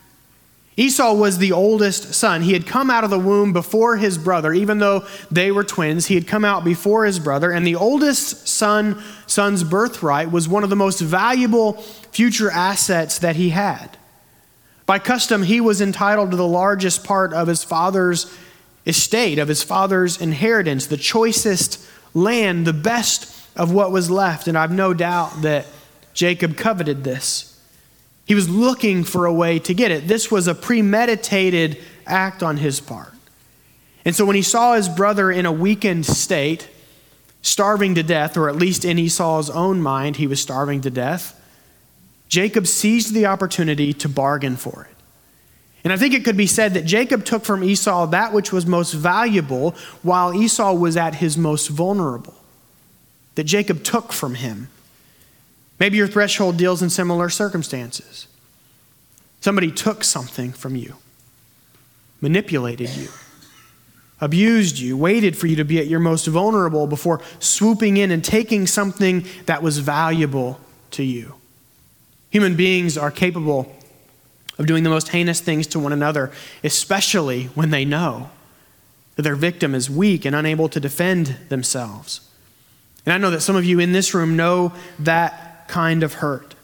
Esau 0.77 1.13
was 1.13 1.38
the 1.38 1.53
oldest 1.53 2.13
son. 2.13 2.41
He 2.41 2.51
had 2.51 2.67
come 2.67 2.91
out 2.91 3.05
of 3.05 3.10
the 3.10 3.17
womb 3.17 3.53
before 3.53 3.96
his 3.96 4.17
brother, 4.17 4.51
even 4.51 4.79
though 4.79 5.05
they 5.32 5.50
were 5.51 5.63
twins. 5.63 6.08
He 6.08 6.15
had 6.15 6.27
come 6.27 6.44
out 6.44 6.65
before 6.65 7.05
his 7.05 7.17
brother, 7.17 7.50
and 7.50 7.65
the 7.65 7.75
oldest 7.75 8.48
son 8.48 9.01
son's 9.25 9.63
birthright 9.63 10.32
was 10.32 10.50
one 10.50 10.65
of 10.65 10.70
the 10.70 10.75
most 10.75 11.00
valuable 11.00 11.74
future 12.12 12.51
assets 12.51 13.20
that 13.20 13.38
he 13.38 13.51
had. 13.51 13.98
By 14.86 15.00
custom, 15.00 15.44
he 15.44 15.62
was 15.62 15.82
entitled 15.82 16.32
to 16.32 16.38
the 16.38 16.48
largest 16.48 17.05
part 17.05 17.34
of 17.34 17.48
his 17.48 17.63
father's 17.63 18.25
estate, 18.85 19.39
of 19.39 19.47
his 19.47 19.63
father's 19.63 20.19
inheritance, 20.19 20.87
the 20.87 20.97
choicest 20.97 21.85
land, 22.13 22.67
the 22.67 22.73
best 22.73 23.31
of 23.55 23.71
what 23.71 23.91
was 23.91 24.09
left. 24.09 24.47
And 24.47 24.57
I've 24.57 24.71
no 24.71 24.93
doubt 24.93 25.41
that 25.41 25.65
Jacob 26.13 26.57
coveted 26.57 27.03
this. 27.03 27.59
He 28.25 28.35
was 28.35 28.49
looking 28.49 29.03
for 29.03 29.25
a 29.25 29.33
way 29.33 29.59
to 29.59 29.73
get 29.73 29.91
it. 29.91 30.07
This 30.07 30.31
was 30.31 30.47
a 30.47 30.55
premeditated 30.55 31.77
act 32.07 32.41
on 32.41 32.57
his 32.57 32.79
part. 32.79 33.13
And 34.03 34.15
so 34.15 34.25
when 34.25 34.35
he 34.35 34.41
saw 34.41 34.73
his 34.73 34.87
brother 34.87 35.31
in 35.31 35.45
a 35.45 35.51
weakened 35.51 36.05
state, 36.05 36.69
starving 37.41 37.95
to 37.95 38.03
death, 38.03 38.37
or 38.37 38.49
at 38.49 38.55
least 38.55 38.85
in 38.85 38.97
Esau's 38.97 39.49
own 39.49 39.81
mind, 39.81 40.15
he 40.15 40.27
was 40.27 40.41
starving 40.41 40.81
to 40.81 40.89
death, 40.89 41.39
Jacob 42.27 42.65
seized 42.65 43.13
the 43.13 43.25
opportunity 43.25 43.93
to 43.93 44.09
bargain 44.09 44.55
for 44.55 44.87
it. 44.89 44.94
And 45.85 45.93
I 45.93 45.97
think 45.97 46.15
it 46.15 46.25
could 46.25 46.35
be 46.35 46.47
said 46.47 46.73
that 46.73 46.85
Jacob 46.85 47.23
took 47.23 47.45
from 47.45 47.63
Esau 47.63 48.07
that 48.07 48.33
which 48.33 48.51
was 48.51 48.65
most 48.65 48.91
valuable 48.91 49.75
while 50.01 50.33
Esau 50.33 50.73
was 50.73 50.97
at 50.97 51.15
his 51.15 51.37
most 51.37 51.67
vulnerable. 51.67 52.33
That 53.35 53.43
Jacob 53.43 53.83
took 53.83 54.11
from 54.11 54.33
him. 54.33 54.69
Maybe 55.79 55.97
your 55.97 56.07
threshold 56.07 56.57
deals 56.57 56.81
in 56.81 56.89
similar 56.89 57.29
circumstances. 57.29 58.27
Somebody 59.41 59.71
took 59.71 60.03
something 60.03 60.53
from 60.53 60.75
you, 60.75 60.95
manipulated 62.19 62.89
you, 62.89 63.09
abused 64.19 64.79
you, 64.79 64.97
waited 64.97 65.37
for 65.37 65.45
you 65.45 65.55
to 65.57 65.65
be 65.65 65.77
at 65.77 65.85
your 65.85 65.99
most 65.99 66.25
vulnerable 66.25 66.87
before 66.87 67.21
swooping 67.37 67.97
in 67.97 68.09
and 68.09 68.23
taking 68.25 68.65
something 68.65 69.23
that 69.45 69.61
was 69.61 69.77
valuable 69.77 70.59
to 70.91 71.03
you. 71.03 71.35
Human 72.31 72.55
beings 72.55 72.97
are 72.97 73.11
capable 73.11 73.71
of 74.57 74.67
doing 74.67 74.83
the 74.83 74.89
most 74.89 75.09
heinous 75.09 75.41
things 75.41 75.67
to 75.67 75.79
one 75.79 75.93
another, 75.93 76.31
especially 76.63 77.45
when 77.55 77.71
they 77.71 77.85
know 77.85 78.29
that 79.15 79.21
their 79.21 79.35
victim 79.35 79.74
is 79.75 79.89
weak 79.89 80.25
and 80.25 80.35
unable 80.35 80.69
to 80.69 80.79
defend 80.79 81.38
themselves. 81.50 82.29
And 83.05 83.13
I 83.13 83.17
know 83.17 83.31
that 83.31 83.41
some 83.41 83.55
of 83.55 83.65
you 83.65 83.79
in 83.79 83.91
this 83.91 84.13
room 84.13 84.35
know 84.35 84.74
that 85.00 85.67
kind 85.67 86.03
of 86.03 86.15
hurt 86.15 86.55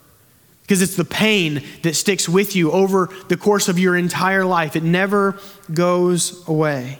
because 0.61 0.81
it's 0.81 0.95
the 0.95 1.05
pain 1.05 1.63
that 1.81 1.95
sticks 1.95 2.29
with 2.29 2.55
you 2.55 2.71
over 2.71 3.09
the 3.27 3.37
course 3.37 3.67
of 3.67 3.77
your 3.77 3.95
entire 3.95 4.45
life. 4.45 4.75
It 4.75 4.83
never 4.83 5.37
goes 5.73 6.47
away. 6.47 6.99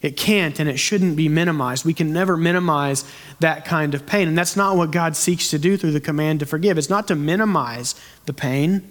It 0.00 0.16
can't 0.16 0.60
and 0.60 0.68
it 0.68 0.76
shouldn't 0.76 1.16
be 1.16 1.28
minimized. 1.28 1.84
We 1.84 1.94
can 1.94 2.12
never 2.12 2.36
minimize 2.36 3.04
that 3.40 3.64
kind 3.64 3.94
of 3.94 4.06
pain. 4.06 4.28
And 4.28 4.38
that's 4.38 4.56
not 4.56 4.76
what 4.76 4.90
God 4.90 5.16
seeks 5.16 5.50
to 5.50 5.58
do 5.58 5.76
through 5.76 5.92
the 5.92 6.00
command 6.00 6.40
to 6.40 6.46
forgive. 6.46 6.78
It's 6.78 6.90
not 6.90 7.08
to 7.08 7.16
minimize 7.16 7.94
the 8.26 8.32
pain, 8.32 8.88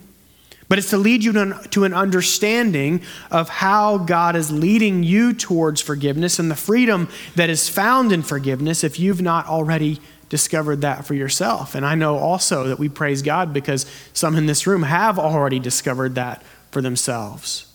but 0.70 0.78
it's 0.78 0.90
to 0.90 0.98
lead 0.98 1.24
you 1.24 1.32
to 1.34 1.84
an 1.86 1.94
understanding 1.94 3.02
of 3.32 3.48
how 3.48 3.98
God 4.00 4.36
is 4.36 4.52
leading 4.52 5.04
you 5.04 5.34
towards 5.34 5.82
forgiveness 5.82 6.40
and 6.40 6.52
the 6.52 6.56
freedom 6.56 7.08
that 7.36 7.50
is 7.50 7.70
found 7.70 8.12
in 8.12 8.22
forgiveness 8.22 8.84
if 8.84 9.00
you've 9.00 9.22
not 9.22 9.48
already 9.48 10.02
discovered 10.30 10.82
that 10.82 11.06
for 11.06 11.14
yourself. 11.14 11.74
And 11.74 11.86
I 11.86 11.96
know 11.96 12.18
also 12.18 12.68
that 12.68 12.80
we 12.80 12.90
praise 12.90 13.22
God 13.22 13.54
because 13.54 13.86
some 14.12 14.36
in 14.36 14.46
this 14.46 14.68
room 14.68 14.84
have 14.84 15.18
already 15.18 15.60
discovered 15.60 16.16
that 16.16 16.44
for 16.70 16.82
themselves. 16.82 17.74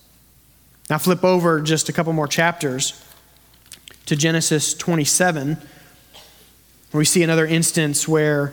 Now, 0.90 0.98
flip 0.98 1.24
over 1.24 1.62
just 1.62 1.88
a 1.88 1.92
couple 1.92 2.12
more 2.12 2.28
chapters 2.28 3.02
to 4.04 4.16
Genesis 4.16 4.74
27, 4.74 5.56
where 6.90 6.98
we 6.98 7.06
see 7.06 7.22
another 7.22 7.46
instance 7.46 8.06
where 8.06 8.52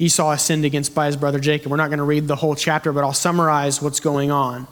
Esau 0.00 0.30
has 0.30 0.42
sinned 0.42 0.64
against 0.64 0.94
by 0.94 1.06
his 1.06 1.16
brother 1.16 1.38
Jacob. 1.38 1.70
We're 1.70 1.76
not 1.76 1.88
going 1.88 1.98
to 1.98 2.04
read 2.04 2.26
the 2.26 2.36
whole 2.36 2.54
chapter, 2.54 2.90
but 2.90 3.04
I'll 3.04 3.12
summarize 3.12 3.82
what's 3.82 4.00
going 4.00 4.30
on. 4.30 4.66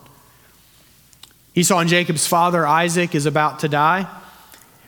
Esau 1.54 1.78
and 1.78 1.90
Jacob's 1.90 2.26
father, 2.26 2.66
Isaac, 2.66 3.14
is 3.14 3.26
about 3.26 3.58
to 3.58 3.68
die. 3.68 4.08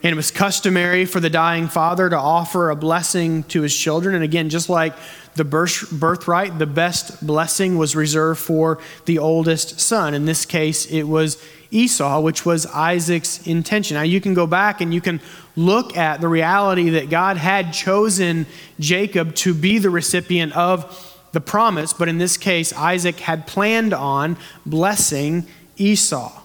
And 0.03 0.13
it 0.13 0.17
was 0.17 0.31
customary 0.31 1.05
for 1.05 1.21
the 1.21 1.29
dying 1.29 1.69
father 1.69 2.09
to 2.09 2.17
offer 2.17 2.71
a 2.71 2.77
blessing 2.77 3.43
to 3.45 3.61
his 3.61 3.77
children. 3.77 4.15
And 4.15 4.25
again, 4.25 4.49
just 4.49 4.71
like 4.71 4.95
the 5.35 5.45
birthright, 5.45 6.59
the 6.59 6.67
best 6.67 7.27
blessing 7.27 7.77
was 7.77 7.95
reserved 7.95 8.41
for 8.41 8.79
the 9.05 9.19
oldest 9.19 9.79
son. 9.79 10.15
In 10.15 10.25
this 10.25 10.47
case, 10.47 10.87
it 10.87 11.03
was 11.03 11.37
Esau, 11.71 12.21
which 12.21 12.45
was 12.45 12.67
Isaac's 12.67 13.47
intention. 13.47 13.95
Now, 13.95 14.03
you 14.03 14.21
can 14.21 14.35
go 14.35 14.47
back 14.47 14.81
and 14.81 14.93
you 14.93 15.01
can 15.01 15.21
look 15.57 15.97
at 15.97 16.21
the 16.21 16.29
reality 16.29 16.91
that 16.91 17.11
God 17.11 17.37
had 17.37 17.73
chosen 17.73 18.47
Jacob 18.79 19.35
to 19.37 19.55
be 19.55 19.79
the 19.79 19.91
recipient 19.91 20.57
of 20.57 21.07
the 21.33 21.41
promise, 21.41 21.93
but 21.93 22.09
in 22.09 22.19
this 22.19 22.37
case, 22.37 22.73
Isaac 22.73 23.21
had 23.21 23.47
planned 23.47 23.95
on 23.95 24.37
blessing 24.67 25.47
Esau. 25.77 26.43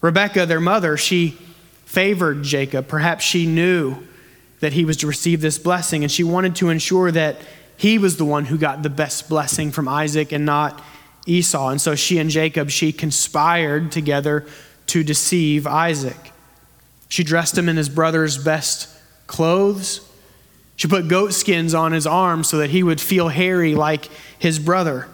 Rebekah, 0.00 0.46
their 0.46 0.60
mother, 0.60 0.96
she 0.96 1.36
favored 1.84 2.42
Jacob. 2.42 2.88
Perhaps 2.88 3.24
she 3.24 3.44
knew 3.44 3.96
that 4.60 4.72
he 4.72 4.84
was 4.84 4.96
to 4.98 5.06
receive 5.06 5.40
this 5.40 5.58
blessing, 5.58 6.02
and 6.02 6.10
she 6.10 6.24
wanted 6.24 6.56
to 6.56 6.70
ensure 6.70 7.10
that 7.10 7.36
he 7.76 7.98
was 7.98 8.16
the 8.16 8.24
one 8.24 8.46
who 8.46 8.56
got 8.56 8.82
the 8.82 8.90
best 8.90 9.28
blessing 9.28 9.70
from 9.70 9.88
Isaac 9.88 10.32
and 10.32 10.46
not 10.46 10.82
Esau. 11.30 11.68
And 11.68 11.80
so 11.80 11.94
she 11.94 12.18
and 12.18 12.28
Jacob, 12.28 12.70
she 12.70 12.92
conspired 12.92 13.92
together 13.92 14.46
to 14.86 15.04
deceive 15.04 15.66
Isaac. 15.66 16.32
She 17.08 17.24
dressed 17.24 17.56
him 17.56 17.68
in 17.68 17.76
his 17.76 17.88
brother's 17.88 18.36
best 18.36 18.88
clothes. 19.26 20.06
She 20.76 20.88
put 20.88 21.08
goat 21.08 21.32
skins 21.32 21.74
on 21.74 21.92
his 21.92 22.06
arms 22.06 22.48
so 22.48 22.58
that 22.58 22.70
he 22.70 22.82
would 22.82 23.00
feel 23.00 23.28
hairy 23.28 23.74
like 23.74 24.08
his 24.38 24.58
brother. 24.58 25.08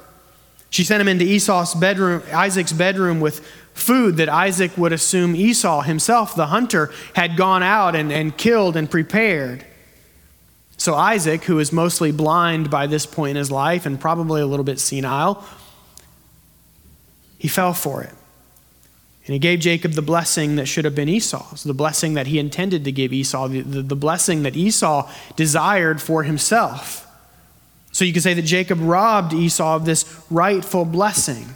She 0.70 0.85
sent 0.85 1.00
him 1.00 1.08
into 1.08 1.25
Esau's 1.25 1.75
bedroom, 1.75 2.23
Isaac's 2.32 2.73
bedroom 2.73 3.20
with 3.20 3.40
food 3.75 4.16
that 4.16 4.28
Isaac 4.28 4.76
would 4.76 4.92
assume 4.92 5.37
Esau 5.37 5.82
himself, 5.82 6.35
the 6.35 6.46
hunter, 6.46 6.92
had 7.14 7.37
gone 7.37 7.62
out 7.62 7.94
and, 7.94 8.11
and 8.11 8.37
killed 8.37 8.76
and 8.76 8.90
prepared. 8.90 9.64
So 10.78 10.94
Isaac, 10.94 11.44
who 11.44 11.58
is 11.58 11.73
mostly 11.73 12.12
blind 12.12 12.70
by 12.70 12.87
this 12.87 13.06
point 13.06 13.30
in 13.30 13.37
his 13.37 13.50
life 13.50 13.87
and 13.87 13.99
probably 13.99 14.40
a 14.40 14.46
little 14.46 14.64
bit 14.64 14.78
senile, 14.78 15.44
he 17.46 17.48
fell 17.48 17.72
for 17.72 18.02
it. 18.02 18.10
And 18.10 19.32
he 19.32 19.38
gave 19.38 19.60
Jacob 19.60 19.92
the 19.92 20.02
blessing 20.02 20.56
that 20.56 20.66
should 20.66 20.84
have 20.84 20.96
been 20.96 21.08
Esau's, 21.08 21.62
the 21.62 21.72
blessing 21.72 22.14
that 22.14 22.26
he 22.26 22.40
intended 22.40 22.82
to 22.84 22.90
give 22.90 23.12
Esau, 23.12 23.46
the, 23.46 23.60
the, 23.60 23.82
the, 23.82 23.94
blessing 23.94 24.42
that 24.42 24.56
Esau 24.56 25.08
desired 25.36 26.02
for 26.02 26.24
himself. 26.24 27.06
So 27.92 28.04
you 28.04 28.12
could 28.12 28.24
say 28.24 28.34
that 28.34 28.42
Jacob 28.42 28.80
robbed 28.80 29.32
Esau 29.32 29.76
of 29.76 29.84
this 29.84 30.04
rightful 30.28 30.84
blessing, 30.84 31.54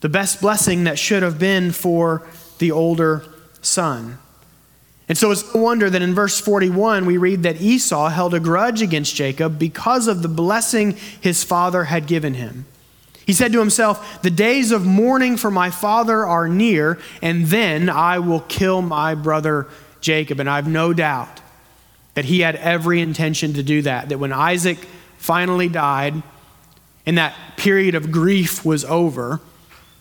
the 0.00 0.10
best 0.10 0.42
blessing 0.42 0.84
that 0.84 0.98
should 0.98 1.22
have 1.22 1.38
been 1.38 1.72
for 1.72 2.22
the 2.58 2.72
older 2.72 3.24
son. 3.62 4.18
And 5.08 5.16
so 5.16 5.30
it's 5.30 5.54
no 5.54 5.62
wonder 5.62 5.88
that 5.88 6.02
in 6.02 6.14
verse 6.14 6.38
41 6.38 7.06
we 7.06 7.16
read 7.16 7.42
that 7.44 7.58
Esau 7.58 8.10
held 8.10 8.34
a 8.34 8.40
grudge 8.40 8.82
against 8.82 9.14
Jacob 9.14 9.58
because 9.58 10.08
of 10.08 10.20
the 10.20 10.28
blessing 10.28 10.94
his 11.22 11.42
father 11.42 11.84
had 11.84 12.06
given 12.06 12.34
him. 12.34 12.66
He 13.26 13.32
said 13.32 13.52
to 13.52 13.58
himself, 13.58 14.22
The 14.22 14.30
days 14.30 14.70
of 14.70 14.86
mourning 14.86 15.36
for 15.36 15.50
my 15.50 15.70
father 15.70 16.24
are 16.24 16.48
near, 16.48 16.98
and 17.20 17.46
then 17.46 17.90
I 17.90 18.20
will 18.20 18.40
kill 18.40 18.80
my 18.82 19.16
brother 19.16 19.66
Jacob. 20.00 20.38
And 20.38 20.48
I 20.48 20.56
have 20.56 20.68
no 20.68 20.92
doubt 20.92 21.40
that 22.14 22.26
he 22.26 22.40
had 22.40 22.54
every 22.56 23.00
intention 23.00 23.52
to 23.54 23.64
do 23.64 23.82
that. 23.82 24.10
That 24.10 24.18
when 24.18 24.32
Isaac 24.32 24.78
finally 25.18 25.68
died 25.68 26.22
and 27.04 27.18
that 27.18 27.34
period 27.56 27.96
of 27.96 28.12
grief 28.12 28.64
was 28.64 28.84
over, 28.84 29.40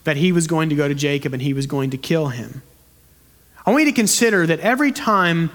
that 0.04 0.18
he 0.18 0.32
was 0.32 0.46
going 0.46 0.70
to 0.70 0.76
go 0.76 0.88
to 0.88 0.94
Jacob 0.94 1.34
and 1.34 1.42
he 1.42 1.54
was 1.54 1.66
going 1.66 1.90
to 1.90 1.98
kill 1.98 2.28
him. 2.28 2.62
I 3.66 3.72
want 3.72 3.86
you 3.86 3.92
to 3.92 3.96
consider 3.96 4.46
that 4.46 4.60
every 4.60 4.92
time 4.92 5.50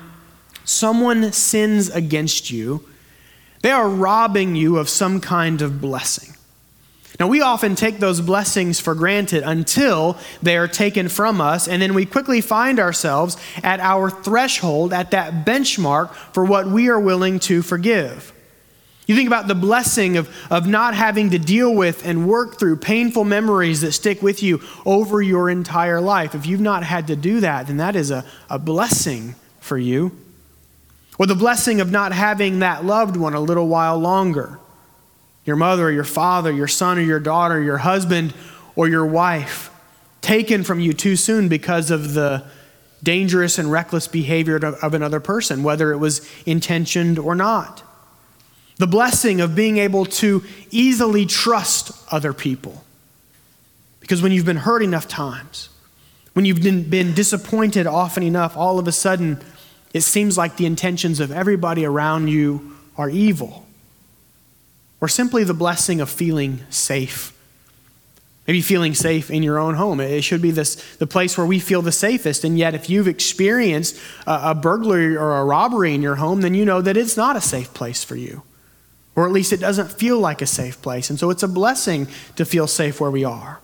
someone 0.64 1.32
sins 1.32 1.88
against 1.88 2.50
you, 2.50 2.84
they 3.62 3.70
are 3.70 3.88
robbing 3.88 4.56
you 4.56 4.78
of 4.78 4.88
some 4.88 5.20
kind 5.20 5.62
of 5.62 5.80
blessing. 5.80 6.34
Now, 7.20 7.26
we 7.26 7.42
often 7.42 7.74
take 7.74 7.98
those 7.98 8.22
blessings 8.22 8.80
for 8.80 8.94
granted 8.94 9.42
until 9.42 10.16
they 10.42 10.56
are 10.56 10.66
taken 10.66 11.10
from 11.10 11.38
us, 11.38 11.68
and 11.68 11.82
then 11.82 11.92
we 11.92 12.06
quickly 12.06 12.40
find 12.40 12.80
ourselves 12.80 13.36
at 13.62 13.78
our 13.78 14.08
threshold, 14.08 14.94
at 14.94 15.10
that 15.10 15.44
benchmark 15.44 16.14
for 16.32 16.46
what 16.46 16.66
we 16.66 16.88
are 16.88 16.98
willing 16.98 17.38
to 17.40 17.60
forgive. 17.60 18.32
You 19.06 19.14
think 19.14 19.26
about 19.26 19.48
the 19.48 19.54
blessing 19.54 20.16
of, 20.16 20.34
of 20.50 20.66
not 20.66 20.94
having 20.94 21.30
to 21.30 21.38
deal 21.38 21.74
with 21.74 22.06
and 22.06 22.26
work 22.26 22.58
through 22.58 22.76
painful 22.76 23.24
memories 23.24 23.82
that 23.82 23.92
stick 23.92 24.22
with 24.22 24.42
you 24.42 24.62
over 24.86 25.20
your 25.20 25.50
entire 25.50 26.00
life. 26.00 26.34
If 26.34 26.46
you've 26.46 26.60
not 26.60 26.84
had 26.84 27.08
to 27.08 27.16
do 27.16 27.40
that, 27.40 27.66
then 27.66 27.76
that 27.78 27.96
is 27.96 28.10
a, 28.10 28.24
a 28.48 28.58
blessing 28.58 29.34
for 29.58 29.76
you. 29.76 30.16
Or 31.18 31.26
the 31.26 31.34
blessing 31.34 31.82
of 31.82 31.90
not 31.90 32.12
having 32.12 32.60
that 32.60 32.86
loved 32.86 33.16
one 33.16 33.34
a 33.34 33.40
little 33.40 33.68
while 33.68 33.98
longer 33.98 34.58
your 35.44 35.56
mother 35.56 35.88
or 35.88 35.90
your 35.90 36.04
father, 36.04 36.52
your 36.52 36.68
son 36.68 36.98
or 36.98 37.02
your 37.02 37.20
daughter, 37.20 37.60
your 37.60 37.78
husband 37.78 38.34
or 38.76 38.88
your 38.88 39.06
wife, 39.06 39.70
taken 40.20 40.64
from 40.64 40.80
you 40.80 40.92
too 40.92 41.16
soon 41.16 41.48
because 41.48 41.90
of 41.90 42.14
the 42.14 42.44
dangerous 43.02 43.58
and 43.58 43.70
reckless 43.72 44.06
behavior 44.06 44.56
of 44.56 44.94
another 44.94 45.20
person, 45.20 45.62
whether 45.62 45.92
it 45.92 45.96
was 45.96 46.28
intentioned 46.44 47.18
or 47.18 47.34
not. 47.34 47.82
The 48.76 48.86
blessing 48.86 49.40
of 49.40 49.54
being 49.54 49.78
able 49.78 50.04
to 50.06 50.42
easily 50.70 51.26
trust 51.26 51.92
other 52.12 52.32
people. 52.32 52.84
Because 54.00 54.22
when 54.22 54.32
you've 54.32 54.46
been 54.46 54.56
hurt 54.58 54.82
enough 54.82 55.08
times, 55.08 55.70
when 56.34 56.44
you've 56.44 56.62
been 56.62 57.14
disappointed 57.14 57.86
often 57.86 58.22
enough, 58.22 58.56
all 58.56 58.78
of 58.78 58.86
a 58.86 58.92
sudden 58.92 59.40
it 59.92 60.02
seems 60.02 60.38
like 60.38 60.56
the 60.56 60.66
intentions 60.66 61.20
of 61.20 61.32
everybody 61.32 61.84
around 61.84 62.28
you 62.28 62.76
are 62.96 63.08
evil 63.08 63.66
or 65.00 65.08
simply 65.08 65.44
the 65.44 65.54
blessing 65.54 66.00
of 66.00 66.10
feeling 66.10 66.60
safe. 66.70 67.32
Maybe 68.46 68.62
feeling 68.62 68.94
safe 68.94 69.30
in 69.30 69.42
your 69.42 69.58
own 69.58 69.74
home. 69.74 70.00
It 70.00 70.22
should 70.22 70.42
be 70.42 70.50
this, 70.50 70.74
the 70.96 71.06
place 71.06 71.38
where 71.38 71.46
we 71.46 71.60
feel 71.60 71.82
the 71.82 71.92
safest. 71.92 72.42
And 72.42 72.58
yet, 72.58 72.74
if 72.74 72.90
you've 72.90 73.06
experienced 73.06 73.96
a, 74.26 74.50
a 74.50 74.54
burglary 74.54 75.16
or 75.16 75.38
a 75.38 75.44
robbery 75.44 75.94
in 75.94 76.02
your 76.02 76.16
home, 76.16 76.40
then 76.40 76.54
you 76.54 76.64
know 76.64 76.80
that 76.80 76.96
it's 76.96 77.16
not 77.16 77.36
a 77.36 77.40
safe 77.40 77.72
place 77.74 78.02
for 78.02 78.16
you. 78.16 78.42
Or 79.14 79.26
at 79.26 79.32
least 79.32 79.52
it 79.52 79.60
doesn't 79.60 79.92
feel 79.92 80.18
like 80.18 80.42
a 80.42 80.46
safe 80.46 80.80
place. 80.82 81.10
And 81.10 81.18
so 81.18 81.30
it's 81.30 81.42
a 81.42 81.48
blessing 81.48 82.08
to 82.36 82.44
feel 82.44 82.66
safe 82.66 83.00
where 83.00 83.10
we 83.10 83.24
are. 83.24 83.60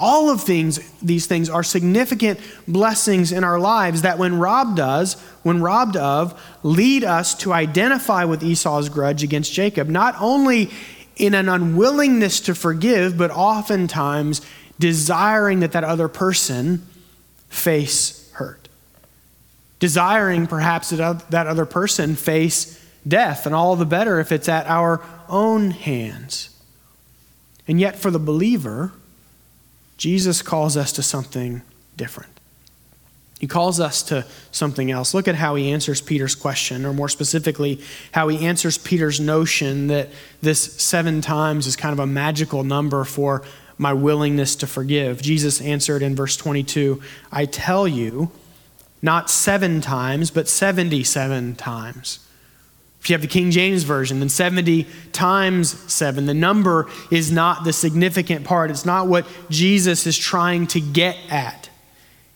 All 0.00 0.30
of 0.30 0.40
things, 0.40 0.80
these 1.02 1.26
things 1.26 1.50
are 1.50 1.62
significant 1.62 2.40
blessings 2.66 3.32
in 3.32 3.44
our 3.44 3.60
lives 3.60 4.00
that, 4.00 4.18
when 4.18 4.38
robbed 4.38 4.78
does, 4.78 5.20
when 5.42 5.60
robbed 5.60 5.96
of, 5.96 6.40
lead 6.62 7.04
us 7.04 7.34
to 7.36 7.52
identify 7.52 8.24
with 8.24 8.42
Esau's 8.42 8.88
grudge 8.88 9.22
against 9.22 9.52
Jacob, 9.52 9.88
not 9.88 10.14
only 10.18 10.70
in 11.16 11.34
an 11.34 11.50
unwillingness 11.50 12.40
to 12.40 12.54
forgive, 12.54 13.18
but 13.18 13.30
oftentimes 13.30 14.40
desiring 14.78 15.60
that 15.60 15.72
that 15.72 15.84
other 15.84 16.08
person 16.08 16.86
face 17.50 18.32
hurt. 18.32 18.68
Desiring 19.80 20.46
perhaps 20.46 20.88
that 20.90 21.30
that 21.30 21.46
other 21.46 21.66
person 21.66 22.16
face 22.16 22.82
death, 23.06 23.44
and 23.44 23.54
all 23.54 23.76
the 23.76 23.84
better 23.84 24.18
if 24.18 24.32
it's 24.32 24.48
at 24.48 24.66
our 24.66 25.02
own 25.28 25.72
hands. 25.72 26.48
And 27.68 27.78
yet, 27.78 27.96
for 27.96 28.10
the 28.10 28.18
believer, 28.18 28.92
Jesus 30.00 30.40
calls 30.40 30.78
us 30.78 30.92
to 30.92 31.02
something 31.02 31.60
different. 31.94 32.32
He 33.38 33.46
calls 33.46 33.78
us 33.78 34.02
to 34.04 34.24
something 34.50 34.90
else. 34.90 35.12
Look 35.12 35.28
at 35.28 35.34
how 35.34 35.56
he 35.56 35.70
answers 35.70 36.00
Peter's 36.00 36.34
question, 36.34 36.86
or 36.86 36.94
more 36.94 37.10
specifically, 37.10 37.82
how 38.12 38.28
he 38.28 38.46
answers 38.46 38.78
Peter's 38.78 39.20
notion 39.20 39.88
that 39.88 40.08
this 40.40 40.72
seven 40.82 41.20
times 41.20 41.66
is 41.66 41.76
kind 41.76 41.92
of 41.92 41.98
a 41.98 42.06
magical 42.06 42.64
number 42.64 43.04
for 43.04 43.42
my 43.76 43.92
willingness 43.92 44.56
to 44.56 44.66
forgive. 44.66 45.20
Jesus 45.20 45.60
answered 45.60 46.00
in 46.00 46.16
verse 46.16 46.34
22 46.34 47.02
I 47.30 47.44
tell 47.44 47.86
you, 47.86 48.30
not 49.02 49.28
seven 49.28 49.82
times, 49.82 50.30
but 50.30 50.48
77 50.48 51.56
times. 51.56 52.20
If 53.00 53.08
you 53.08 53.14
have 53.14 53.22
the 53.22 53.28
King 53.28 53.50
James 53.50 53.82
Version, 53.82 54.20
then 54.20 54.28
70 54.28 54.86
times 55.12 55.70
7. 55.90 56.26
The 56.26 56.34
number 56.34 56.88
is 57.10 57.32
not 57.32 57.64
the 57.64 57.72
significant 57.72 58.44
part. 58.44 58.70
It's 58.70 58.84
not 58.84 59.06
what 59.06 59.26
Jesus 59.48 60.06
is 60.06 60.18
trying 60.18 60.66
to 60.68 60.80
get 60.80 61.16
at. 61.30 61.70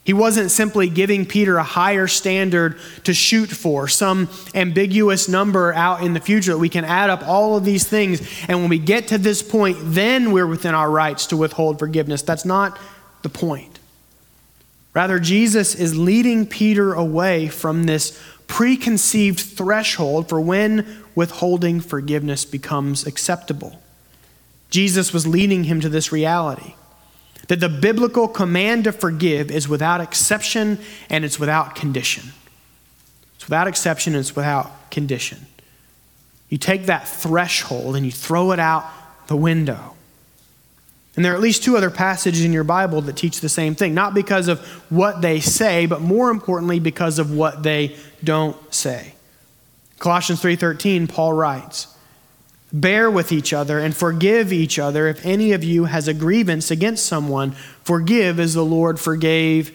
He 0.04 0.12
wasn't 0.12 0.50
simply 0.50 0.90
giving 0.90 1.24
Peter 1.24 1.56
a 1.56 1.62
higher 1.62 2.06
standard 2.06 2.78
to 3.04 3.14
shoot 3.14 3.48
for, 3.48 3.88
some 3.88 4.28
ambiguous 4.54 5.28
number 5.28 5.72
out 5.72 6.02
in 6.02 6.12
the 6.12 6.20
future 6.20 6.52
that 6.52 6.58
we 6.58 6.68
can 6.68 6.84
add 6.84 7.08
up 7.08 7.26
all 7.26 7.56
of 7.56 7.64
these 7.64 7.86
things. 7.86 8.20
And 8.46 8.60
when 8.60 8.68
we 8.68 8.78
get 8.78 9.08
to 9.08 9.18
this 9.18 9.42
point, 9.42 9.78
then 9.80 10.32
we're 10.32 10.46
within 10.46 10.74
our 10.74 10.90
rights 10.90 11.26
to 11.28 11.38
withhold 11.38 11.78
forgiveness. 11.78 12.20
That's 12.20 12.44
not 12.44 12.78
the 13.22 13.30
point. 13.30 13.78
Rather, 14.92 15.18
Jesus 15.18 15.74
is 15.74 15.96
leading 15.96 16.46
Peter 16.46 16.92
away 16.92 17.48
from 17.48 17.84
this 17.84 18.20
preconceived 18.54 19.40
threshold 19.40 20.28
for 20.28 20.40
when 20.40 21.02
withholding 21.16 21.80
forgiveness 21.80 22.44
becomes 22.44 23.04
acceptable. 23.04 23.82
Jesus 24.70 25.12
was 25.12 25.26
leading 25.26 25.64
him 25.64 25.80
to 25.80 25.88
this 25.88 26.12
reality 26.12 26.76
that 27.48 27.58
the 27.58 27.68
biblical 27.68 28.28
command 28.28 28.84
to 28.84 28.92
forgive 28.92 29.50
is 29.50 29.68
without 29.68 30.00
exception 30.00 30.78
and 31.10 31.24
it's 31.24 31.40
without 31.40 31.74
condition. 31.74 32.30
It's 33.34 33.46
without 33.46 33.66
exception 33.66 34.14
and 34.14 34.20
it's 34.20 34.36
without 34.36 34.88
condition. 34.88 35.46
You 36.48 36.56
take 36.56 36.86
that 36.86 37.08
threshold 37.08 37.96
and 37.96 38.06
you 38.06 38.12
throw 38.12 38.52
it 38.52 38.60
out 38.60 38.84
the 39.26 39.36
window. 39.36 39.96
And 41.16 41.24
there 41.24 41.32
are 41.32 41.36
at 41.36 41.40
least 41.40 41.62
two 41.62 41.76
other 41.76 41.90
passages 41.90 42.44
in 42.44 42.52
your 42.52 42.64
Bible 42.64 43.00
that 43.02 43.16
teach 43.16 43.40
the 43.40 43.48
same 43.48 43.74
thing, 43.74 43.94
not 43.94 44.14
because 44.14 44.48
of 44.48 44.60
what 44.90 45.20
they 45.20 45.38
say, 45.38 45.86
but 45.86 46.00
more 46.00 46.30
importantly 46.30 46.80
because 46.80 47.18
of 47.18 47.30
what 47.30 47.62
they 47.62 47.94
don't 48.22 48.56
say. 48.74 49.14
Colossians 50.00 50.40
3:13 50.40 51.06
Paul 51.06 51.32
writes, 51.32 51.86
"Bear 52.72 53.08
with 53.08 53.30
each 53.30 53.52
other 53.52 53.78
and 53.78 53.96
forgive 53.96 54.52
each 54.52 54.78
other 54.78 55.06
if 55.06 55.24
any 55.24 55.52
of 55.52 55.62
you 55.62 55.84
has 55.84 56.08
a 56.08 56.14
grievance 56.14 56.70
against 56.70 57.06
someone, 57.06 57.54
forgive 57.84 58.40
as 58.40 58.54
the 58.54 58.64
Lord 58.64 58.98
forgave 58.98 59.70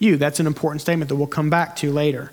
you." 0.00 0.16
That's 0.16 0.40
an 0.40 0.46
important 0.48 0.80
statement 0.80 1.08
that 1.08 1.14
we'll 1.14 1.28
come 1.28 1.50
back 1.50 1.76
to 1.76 1.92
later. 1.92 2.32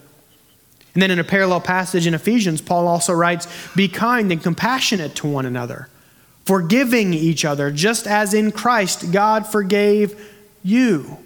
And 0.96 1.04
then 1.04 1.12
in 1.12 1.20
a 1.20 1.24
parallel 1.24 1.62
passage 1.62 2.08
in 2.08 2.16
Ephesians, 2.16 2.60
Paul 2.60 2.88
also 2.88 3.14
writes, 3.14 3.48
"Be 3.76 3.88
kind 3.88 4.32
and 4.32 4.42
compassionate 4.42 5.14
to 5.16 5.28
one 5.28 5.46
another." 5.46 5.90
Forgiving 6.48 7.14
each 7.14 7.44
other, 7.44 7.70
just 7.72 8.08
as 8.08 8.34
in 8.34 8.52
Christ 8.52 9.12
God 9.12 9.46
forgave 9.46 10.34
you. 10.64 11.18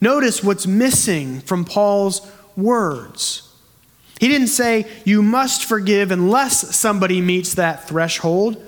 Notice 0.00 0.42
what's 0.42 0.66
missing 0.66 1.40
from 1.40 1.64
Paul's 1.64 2.30
words. 2.56 3.52
He 4.20 4.28
didn't 4.28 4.48
say, 4.48 4.86
you 5.04 5.22
must 5.22 5.64
forgive 5.64 6.12
unless 6.12 6.76
somebody 6.76 7.20
meets 7.20 7.54
that 7.54 7.88
threshold, 7.88 8.64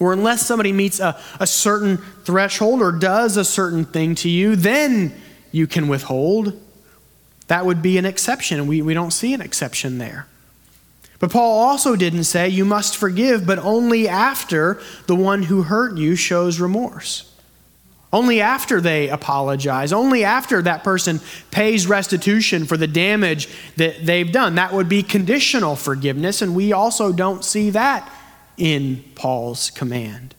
or 0.00 0.12
unless 0.12 0.44
somebody 0.44 0.72
meets 0.72 0.98
a, 0.98 1.18
a 1.38 1.46
certain 1.46 1.98
threshold 2.24 2.82
or 2.82 2.90
does 2.92 3.36
a 3.36 3.44
certain 3.44 3.84
thing 3.84 4.14
to 4.16 4.28
you, 4.28 4.56
then 4.56 5.14
you 5.52 5.68
can 5.68 5.86
withhold. 5.86 6.60
That 7.46 7.64
would 7.64 7.80
be 7.82 7.96
an 7.98 8.04
exception. 8.04 8.66
We, 8.66 8.82
we 8.82 8.94
don't 8.94 9.12
see 9.12 9.32
an 9.32 9.40
exception 9.40 9.98
there. 9.98 10.26
But 11.26 11.32
Paul 11.32 11.58
also 11.58 11.96
didn't 11.96 12.22
say 12.22 12.48
you 12.48 12.64
must 12.64 12.96
forgive, 12.96 13.44
but 13.44 13.58
only 13.58 14.06
after 14.06 14.80
the 15.08 15.16
one 15.16 15.42
who 15.42 15.64
hurt 15.64 15.98
you 15.98 16.14
shows 16.14 16.60
remorse. 16.60 17.34
Only 18.12 18.40
after 18.40 18.80
they 18.80 19.08
apologize, 19.08 19.92
only 19.92 20.22
after 20.22 20.62
that 20.62 20.84
person 20.84 21.18
pays 21.50 21.88
restitution 21.88 22.64
for 22.64 22.76
the 22.76 22.86
damage 22.86 23.48
that 23.74 24.06
they've 24.06 24.30
done. 24.30 24.54
That 24.54 24.72
would 24.72 24.88
be 24.88 25.02
conditional 25.02 25.74
forgiveness, 25.74 26.42
and 26.42 26.54
we 26.54 26.72
also 26.72 27.12
don't 27.12 27.44
see 27.44 27.70
that 27.70 28.08
in 28.56 29.02
Paul's 29.16 29.70
command. 29.70 30.32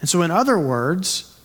And 0.00 0.08
so, 0.08 0.22
in 0.22 0.32
other 0.32 0.58
words, 0.58 1.38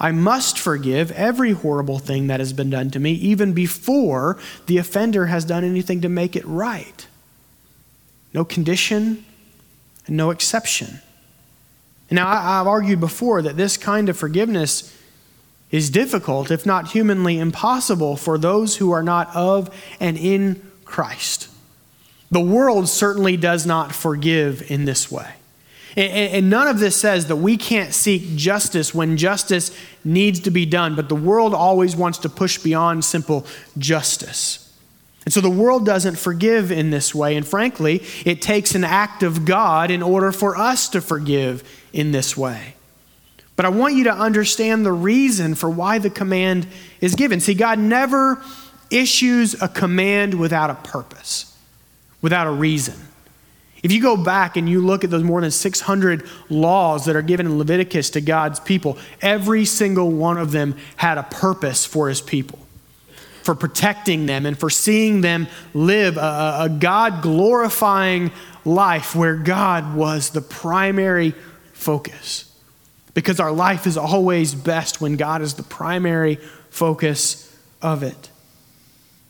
I 0.00 0.12
must 0.12 0.58
forgive 0.58 1.12
every 1.12 1.52
horrible 1.52 1.98
thing 1.98 2.28
that 2.28 2.40
has 2.40 2.54
been 2.54 2.70
done 2.70 2.90
to 2.92 2.98
me, 2.98 3.12
even 3.12 3.52
before 3.52 4.38
the 4.64 4.78
offender 4.78 5.26
has 5.26 5.44
done 5.44 5.62
anything 5.62 6.00
to 6.00 6.08
make 6.08 6.36
it 6.36 6.46
right 6.46 7.06
no 8.34 8.44
condition, 8.44 9.24
and 10.06 10.16
no 10.16 10.30
exception. 10.30 11.00
And 12.10 12.16
Now, 12.16 12.28
I've 12.28 12.66
argued 12.66 13.00
before 13.00 13.40
that 13.42 13.56
this 13.56 13.76
kind 13.76 14.08
of 14.08 14.16
forgiveness 14.16 14.94
is 15.70 15.88
difficult, 15.90 16.50
if 16.50 16.66
not 16.66 16.92
humanly 16.92 17.38
impossible, 17.38 18.16
for 18.16 18.36
those 18.36 18.76
who 18.76 18.90
are 18.90 19.02
not 19.02 19.34
of 19.34 19.74
and 19.98 20.18
in 20.18 20.70
Christ. 20.84 21.48
The 22.30 22.40
world 22.40 22.88
certainly 22.88 23.36
does 23.36 23.64
not 23.64 23.94
forgive 23.94 24.70
in 24.70 24.84
this 24.84 25.10
way. 25.10 25.34
And 25.96 26.50
none 26.50 26.66
of 26.66 26.80
this 26.80 26.96
says 26.96 27.28
that 27.28 27.36
we 27.36 27.56
can't 27.56 27.94
seek 27.94 28.34
justice 28.34 28.92
when 28.92 29.16
justice 29.16 29.70
needs 30.04 30.40
to 30.40 30.50
be 30.50 30.66
done, 30.66 30.96
but 30.96 31.08
the 31.08 31.14
world 31.14 31.54
always 31.54 31.94
wants 31.94 32.18
to 32.18 32.28
push 32.28 32.58
beyond 32.58 33.04
simple 33.04 33.46
justice. 33.78 34.63
And 35.24 35.32
so 35.32 35.40
the 35.40 35.50
world 35.50 35.86
doesn't 35.86 36.18
forgive 36.18 36.70
in 36.70 36.90
this 36.90 37.14
way. 37.14 37.36
And 37.36 37.46
frankly, 37.46 38.02
it 38.24 38.42
takes 38.42 38.74
an 38.74 38.84
act 38.84 39.22
of 39.22 39.44
God 39.44 39.90
in 39.90 40.02
order 40.02 40.32
for 40.32 40.56
us 40.56 40.88
to 40.90 41.00
forgive 41.00 41.62
in 41.92 42.12
this 42.12 42.36
way. 42.36 42.74
But 43.56 43.64
I 43.64 43.70
want 43.70 43.94
you 43.94 44.04
to 44.04 44.12
understand 44.12 44.84
the 44.84 44.92
reason 44.92 45.54
for 45.54 45.70
why 45.70 45.98
the 45.98 46.10
command 46.10 46.66
is 47.00 47.14
given. 47.14 47.40
See, 47.40 47.54
God 47.54 47.78
never 47.78 48.42
issues 48.90 49.60
a 49.62 49.68
command 49.68 50.38
without 50.38 50.70
a 50.70 50.74
purpose, 50.74 51.56
without 52.20 52.46
a 52.46 52.50
reason. 52.50 52.94
If 53.82 53.92
you 53.92 54.02
go 54.02 54.16
back 54.16 54.56
and 54.56 54.68
you 54.68 54.80
look 54.80 55.04
at 55.04 55.10
those 55.10 55.22
more 55.22 55.40
than 55.40 55.50
600 55.50 56.28
laws 56.48 57.04
that 57.04 57.16
are 57.16 57.22
given 57.22 57.46
in 57.46 57.58
Leviticus 57.58 58.10
to 58.10 58.20
God's 58.20 58.58
people, 58.58 58.98
every 59.20 59.64
single 59.64 60.10
one 60.10 60.38
of 60.38 60.52
them 60.52 60.76
had 60.96 61.16
a 61.16 61.22
purpose 61.22 61.84
for 61.84 62.08
his 62.08 62.20
people 62.20 62.63
for 63.44 63.54
protecting 63.54 64.24
them 64.24 64.46
and 64.46 64.58
for 64.58 64.70
seeing 64.70 65.20
them 65.20 65.46
live 65.74 66.16
a, 66.16 66.56
a 66.60 66.68
God 66.80 67.20
glorifying 67.20 68.32
life 68.64 69.14
where 69.14 69.36
God 69.36 69.94
was 69.94 70.30
the 70.30 70.40
primary 70.40 71.34
focus. 71.74 72.50
Because 73.12 73.38
our 73.38 73.52
life 73.52 73.86
is 73.86 73.98
always 73.98 74.54
best 74.54 75.02
when 75.02 75.16
God 75.16 75.42
is 75.42 75.54
the 75.54 75.62
primary 75.62 76.36
focus 76.70 77.54
of 77.82 78.02
it. 78.02 78.30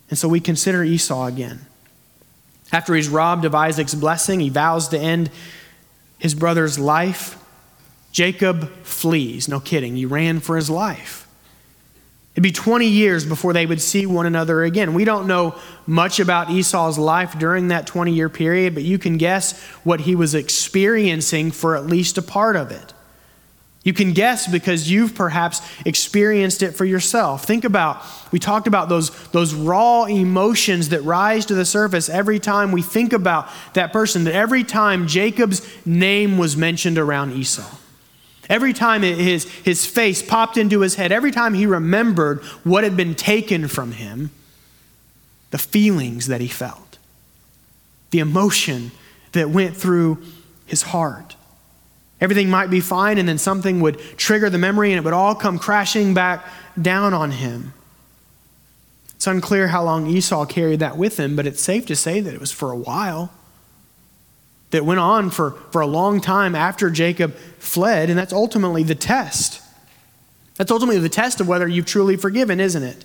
And 0.08 0.18
so 0.18 0.28
we 0.28 0.38
consider 0.38 0.84
Esau 0.84 1.26
again. 1.26 1.66
After 2.72 2.94
he's 2.94 3.08
robbed 3.08 3.44
of 3.44 3.54
Isaac's 3.54 3.94
blessing, 3.94 4.38
he 4.38 4.48
vows 4.48 4.88
to 4.88 4.98
end 4.98 5.28
his 6.18 6.34
brother's 6.34 6.78
life. 6.78 7.36
Jacob 8.12 8.70
flees. 8.84 9.48
No 9.48 9.58
kidding. 9.58 9.96
He 9.96 10.06
ran 10.06 10.38
for 10.38 10.54
his 10.54 10.70
life. 10.70 11.23
It'd 12.34 12.42
be 12.42 12.50
20 12.50 12.88
years 12.88 13.24
before 13.24 13.52
they 13.52 13.64
would 13.64 13.80
see 13.80 14.06
one 14.06 14.26
another 14.26 14.64
again. 14.64 14.92
We 14.92 15.04
don't 15.04 15.28
know 15.28 15.54
much 15.86 16.18
about 16.18 16.50
Esau's 16.50 16.98
life 16.98 17.38
during 17.38 17.68
that 17.68 17.86
20 17.86 18.12
year 18.12 18.28
period, 18.28 18.74
but 18.74 18.82
you 18.82 18.98
can 18.98 19.18
guess 19.18 19.60
what 19.84 20.00
he 20.00 20.16
was 20.16 20.34
experiencing 20.34 21.52
for 21.52 21.76
at 21.76 21.86
least 21.86 22.18
a 22.18 22.22
part 22.22 22.56
of 22.56 22.72
it. 22.72 22.92
You 23.84 23.92
can 23.92 24.14
guess 24.14 24.48
because 24.48 24.90
you've 24.90 25.14
perhaps 25.14 25.60
experienced 25.84 26.62
it 26.62 26.72
for 26.72 26.84
yourself. 26.84 27.44
Think 27.44 27.64
about, 27.64 28.02
we 28.32 28.40
talked 28.40 28.66
about 28.66 28.88
those, 28.88 29.10
those 29.28 29.54
raw 29.54 30.04
emotions 30.04 30.88
that 30.88 31.02
rise 31.02 31.46
to 31.46 31.54
the 31.54 31.66
surface 31.66 32.08
every 32.08 32.40
time 32.40 32.72
we 32.72 32.82
think 32.82 33.12
about 33.12 33.46
that 33.74 33.92
person, 33.92 34.24
that 34.24 34.34
every 34.34 34.64
time 34.64 35.06
Jacob's 35.06 35.64
name 35.86 36.36
was 36.36 36.56
mentioned 36.56 36.98
around 36.98 37.32
Esau. 37.32 37.76
Every 38.48 38.72
time 38.72 39.02
his, 39.02 39.44
his 39.44 39.86
face 39.86 40.22
popped 40.22 40.56
into 40.56 40.80
his 40.80 40.96
head, 40.96 41.12
every 41.12 41.30
time 41.30 41.54
he 41.54 41.66
remembered 41.66 42.42
what 42.62 42.84
had 42.84 42.96
been 42.96 43.14
taken 43.14 43.68
from 43.68 43.92
him, 43.92 44.30
the 45.50 45.58
feelings 45.58 46.26
that 46.26 46.40
he 46.40 46.48
felt, 46.48 46.98
the 48.10 48.18
emotion 48.18 48.90
that 49.32 49.50
went 49.50 49.76
through 49.76 50.22
his 50.66 50.82
heart. 50.82 51.36
Everything 52.20 52.48
might 52.48 52.70
be 52.70 52.80
fine, 52.80 53.18
and 53.18 53.28
then 53.28 53.38
something 53.38 53.80
would 53.80 53.98
trigger 54.16 54.48
the 54.50 54.58
memory, 54.58 54.92
and 54.92 54.98
it 54.98 55.04
would 55.04 55.14
all 55.14 55.34
come 55.34 55.58
crashing 55.58 56.14
back 56.14 56.46
down 56.80 57.12
on 57.14 57.30
him. 57.30 57.72
It's 59.14 59.26
unclear 59.26 59.68
how 59.68 59.82
long 59.84 60.06
Esau 60.06 60.44
carried 60.46 60.80
that 60.80 60.96
with 60.96 61.18
him, 61.18 61.36
but 61.36 61.46
it's 61.46 61.62
safe 61.62 61.86
to 61.86 61.96
say 61.96 62.20
that 62.20 62.34
it 62.34 62.40
was 62.40 62.52
for 62.52 62.70
a 62.70 62.76
while. 62.76 63.32
That 64.74 64.84
went 64.84 64.98
on 64.98 65.30
for, 65.30 65.52
for 65.70 65.82
a 65.82 65.86
long 65.86 66.20
time 66.20 66.56
after 66.56 66.90
Jacob 66.90 67.36
fled, 67.60 68.10
and 68.10 68.18
that's 68.18 68.32
ultimately 68.32 68.82
the 68.82 68.96
test. 68.96 69.62
That's 70.56 70.72
ultimately 70.72 71.00
the 71.00 71.08
test 71.08 71.40
of 71.40 71.46
whether 71.46 71.68
you've 71.68 71.86
truly 71.86 72.16
forgiven, 72.16 72.58
isn't 72.58 72.82
it? 72.82 73.04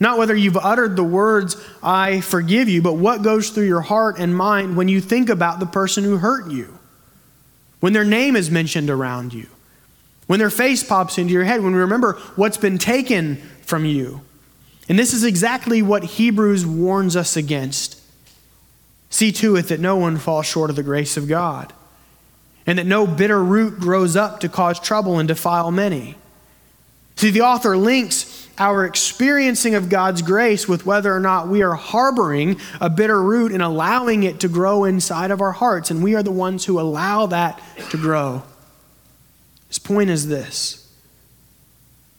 Not 0.00 0.18
whether 0.18 0.34
you've 0.34 0.56
uttered 0.56 0.96
the 0.96 1.04
words, 1.04 1.56
I 1.84 2.20
forgive 2.20 2.68
you, 2.68 2.82
but 2.82 2.94
what 2.94 3.22
goes 3.22 3.50
through 3.50 3.68
your 3.68 3.82
heart 3.82 4.16
and 4.18 4.36
mind 4.36 4.76
when 4.76 4.88
you 4.88 5.00
think 5.00 5.28
about 5.28 5.60
the 5.60 5.66
person 5.66 6.02
who 6.02 6.16
hurt 6.16 6.50
you, 6.50 6.76
when 7.78 7.92
their 7.92 8.04
name 8.04 8.34
is 8.34 8.50
mentioned 8.50 8.90
around 8.90 9.34
you, 9.34 9.46
when 10.26 10.40
their 10.40 10.50
face 10.50 10.82
pops 10.82 11.16
into 11.16 11.32
your 11.32 11.44
head, 11.44 11.62
when 11.62 11.74
you 11.74 11.78
remember 11.78 12.14
what's 12.34 12.58
been 12.58 12.78
taken 12.78 13.36
from 13.62 13.84
you. 13.84 14.20
And 14.88 14.98
this 14.98 15.12
is 15.12 15.22
exactly 15.22 15.80
what 15.80 16.02
Hebrews 16.02 16.66
warns 16.66 17.14
us 17.14 17.36
against. 17.36 17.95
See 19.16 19.32
to 19.32 19.56
it 19.56 19.68
that 19.68 19.80
no 19.80 19.96
one 19.96 20.18
falls 20.18 20.44
short 20.44 20.68
of 20.68 20.76
the 20.76 20.82
grace 20.82 21.16
of 21.16 21.26
God, 21.26 21.72
and 22.66 22.78
that 22.78 22.84
no 22.84 23.06
bitter 23.06 23.42
root 23.42 23.80
grows 23.80 24.14
up 24.14 24.40
to 24.40 24.48
cause 24.50 24.78
trouble 24.78 25.18
and 25.18 25.26
defile 25.26 25.70
many. 25.70 26.16
See, 27.16 27.30
the 27.30 27.40
author 27.40 27.78
links 27.78 28.46
our 28.58 28.84
experiencing 28.84 29.74
of 29.74 29.88
God's 29.88 30.20
grace 30.20 30.68
with 30.68 30.84
whether 30.84 31.16
or 31.16 31.20
not 31.20 31.48
we 31.48 31.62
are 31.62 31.72
harboring 31.72 32.60
a 32.78 32.90
bitter 32.90 33.22
root 33.22 33.52
and 33.52 33.62
allowing 33.62 34.22
it 34.22 34.38
to 34.40 34.48
grow 34.48 34.84
inside 34.84 35.30
of 35.30 35.40
our 35.40 35.52
hearts. 35.52 35.90
And 35.90 36.02
we 36.02 36.14
are 36.14 36.22
the 36.22 36.30
ones 36.30 36.66
who 36.66 36.78
allow 36.78 37.24
that 37.24 37.58
to 37.88 37.96
grow. 37.96 38.42
His 39.68 39.78
point 39.78 40.10
is 40.10 40.28
this 40.28 40.94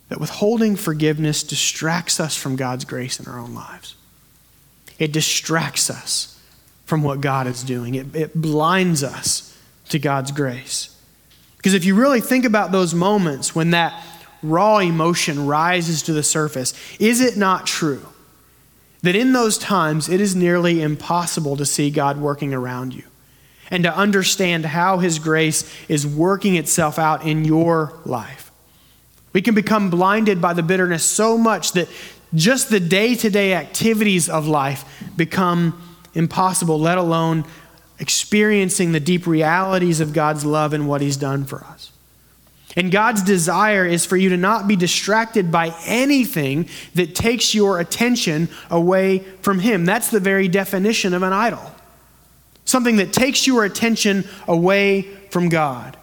that 0.09 0.19
withholding 0.19 0.75
forgiveness 0.75 1.43
distracts 1.43 2.19
us 2.19 2.35
from 2.35 2.55
God's 2.55 2.85
grace 2.85 3.19
in 3.19 3.27
our 3.27 3.37
own 3.37 3.53
lives. 3.53 3.93
It 4.97 5.11
distracts 5.11 5.91
us 5.91 6.33
from 6.87 7.03
what 7.03 7.19
God 7.19 7.47
is 7.47 7.63
doing, 7.63 7.95
it, 7.95 8.15
it 8.15 8.41
blinds 8.41 9.03
us 9.03 9.55
to 9.89 9.99
God's 9.99 10.31
grace. 10.31 10.97
Because 11.57 11.73
if 11.73 11.83
you 11.83 11.95
really 11.95 12.21
think 12.21 12.45
about 12.45 12.71
those 12.71 12.93
moments 12.93 13.53
when 13.53 13.71
that 13.71 14.01
raw 14.41 14.77
emotion 14.77 15.45
rises 15.45 16.01
to 16.03 16.13
the 16.13 16.23
surface, 16.23 16.73
is 16.97 17.19
it 17.19 17.35
not 17.35 17.67
true 17.67 18.05
that 19.01 19.17
in 19.17 19.33
those 19.33 19.57
times 19.57 20.07
it 20.07 20.21
is 20.21 20.33
nearly 20.33 20.81
impossible 20.81 21.57
to 21.57 21.65
see 21.65 21.91
God 21.91 22.19
working 22.19 22.53
around 22.53 22.95
you 22.95 23.03
and 23.69 23.83
to 23.83 23.93
understand 23.93 24.65
how 24.65 24.99
His 24.99 25.19
grace 25.19 25.69
is 25.89 26.07
working 26.07 26.55
itself 26.55 26.97
out 26.97 27.25
in 27.25 27.43
your 27.43 27.99
life? 28.05 28.49
We 29.33 29.41
can 29.41 29.55
become 29.55 29.89
blinded 29.89 30.41
by 30.41 30.53
the 30.53 30.63
bitterness 30.63 31.03
so 31.03 31.37
much 31.37 31.73
that 31.73 31.89
just 32.33 32.69
the 32.69 32.79
day 32.79 33.13
to 33.15 33.29
day 33.29 33.53
activities 33.53 34.29
of 34.29 34.47
life 34.47 34.85
become 35.17 35.83
impossible, 36.17 36.79
let 36.79 36.97
alone 36.97 37.45
experiencing 37.99 38.91
the 38.91 38.99
deep 38.99 39.25
realities 39.25 39.99
of 39.99 40.13
God's 40.13 40.43
love 40.45 40.73
and 40.73 40.87
what 40.87 41.01
He's 41.01 41.17
done 41.17 41.45
for 41.45 41.63
us. 41.63 41.91
And 42.75 42.91
God's 42.91 43.23
desire 43.23 43.85
is 43.85 44.05
for 44.05 44.17
you 44.17 44.29
to 44.29 44.37
not 44.37 44.67
be 44.67 44.75
distracted 44.75 45.51
by 45.51 45.73
anything 45.85 46.69
that 46.93 47.15
takes 47.15 47.55
your 47.55 47.79
attention 47.79 48.49
away 48.69 49.19
from 49.41 49.59
Him. 49.59 49.85
That's 49.85 50.11
the 50.11 50.19
very 50.19 50.47
definition 50.47 51.13
of 51.13 51.23
an 51.23 51.33
idol 51.33 51.71
something 52.65 52.97
that 52.97 53.13
takes 53.13 53.47
your 53.47 53.63
attention 53.63 54.25
away 54.45 55.01
from 55.31 55.47
God. 55.47 55.97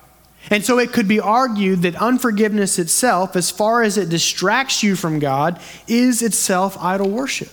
And 0.51 0.65
so 0.65 0.79
it 0.79 0.93
could 0.93 1.07
be 1.07 1.21
argued 1.21 1.83
that 1.83 1.95
unforgiveness 1.97 2.79
itself, 2.79 3.37
as 3.37 3.51
far 3.51 3.83
as 3.83 3.97
it 3.97 4.09
distracts 4.09 4.83
you 4.83 4.97
from 4.97 5.19
God, 5.19 5.61
is 5.87 6.23
itself 6.23 6.77
idol 6.81 7.11
worship. 7.11 7.53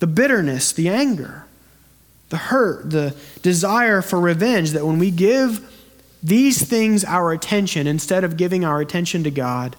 The 0.00 0.06
bitterness, 0.06 0.72
the 0.72 0.88
anger, 0.88 1.43
the 2.28 2.36
hurt, 2.36 2.90
the 2.90 3.14
desire 3.42 4.02
for 4.02 4.20
revenge, 4.20 4.70
that 4.70 4.86
when 4.86 4.98
we 4.98 5.10
give 5.10 5.70
these 6.22 6.62
things 6.62 7.04
our 7.04 7.32
attention, 7.32 7.86
instead 7.86 8.24
of 8.24 8.36
giving 8.36 8.64
our 8.64 8.80
attention 8.80 9.24
to 9.24 9.30
God, 9.30 9.76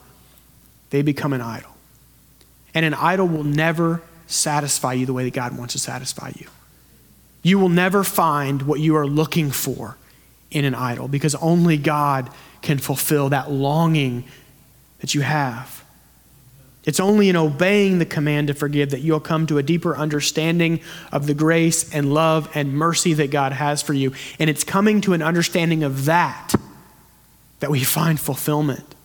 they 0.91 1.01
become 1.01 1.33
an 1.33 1.41
idol. 1.41 1.71
And 2.73 2.85
an 2.85 2.93
idol 2.93 3.27
will 3.27 3.43
never 3.43 4.01
satisfy 4.27 4.93
you 4.93 5.05
the 5.05 5.13
way 5.13 5.23
that 5.23 5.33
God 5.33 5.57
wants 5.57 5.73
to 5.73 5.79
satisfy 5.79 6.31
you. 6.35 6.47
You 7.41 7.59
will 7.59 7.69
never 7.69 8.03
find 8.03 8.63
what 8.63 8.79
you 8.79 8.95
are 8.95 9.07
looking 9.07 9.51
for 9.51 9.97
in 10.51 10.65
an 10.65 10.75
idol 10.75 11.07
because 11.07 11.35
only 11.35 11.77
God 11.77 12.29
can 12.61 12.79
fulfill 12.79 13.29
that 13.29 13.51
longing 13.51 14.25
that 14.99 15.13
you 15.13 15.21
have. 15.21 15.84
It's 16.85 16.99
only 16.99 17.29
in 17.29 17.35
obeying 17.35 17.97
the 17.97 18.05
command 18.05 18.47
to 18.47 18.53
forgive 18.53 18.91
that 18.91 19.01
you'll 19.01 19.19
come 19.19 19.47
to 19.47 19.57
a 19.57 19.63
deeper 19.63 19.97
understanding 19.97 20.81
of 21.11 21.25
the 21.25 21.33
grace 21.33 21.91
and 21.93 22.13
love 22.13 22.49
and 22.53 22.73
mercy 22.73 23.13
that 23.13 23.31
God 23.31 23.53
has 23.53 23.81
for 23.81 23.93
you. 23.93 24.13
And 24.39 24.49
it's 24.49 24.63
coming 24.63 25.01
to 25.01 25.13
an 25.13 25.23
understanding 25.23 25.83
of 25.83 26.05
that 26.05 26.53
that 27.59 27.71
we 27.71 27.83
find 27.83 28.19
fulfillment 28.19 28.95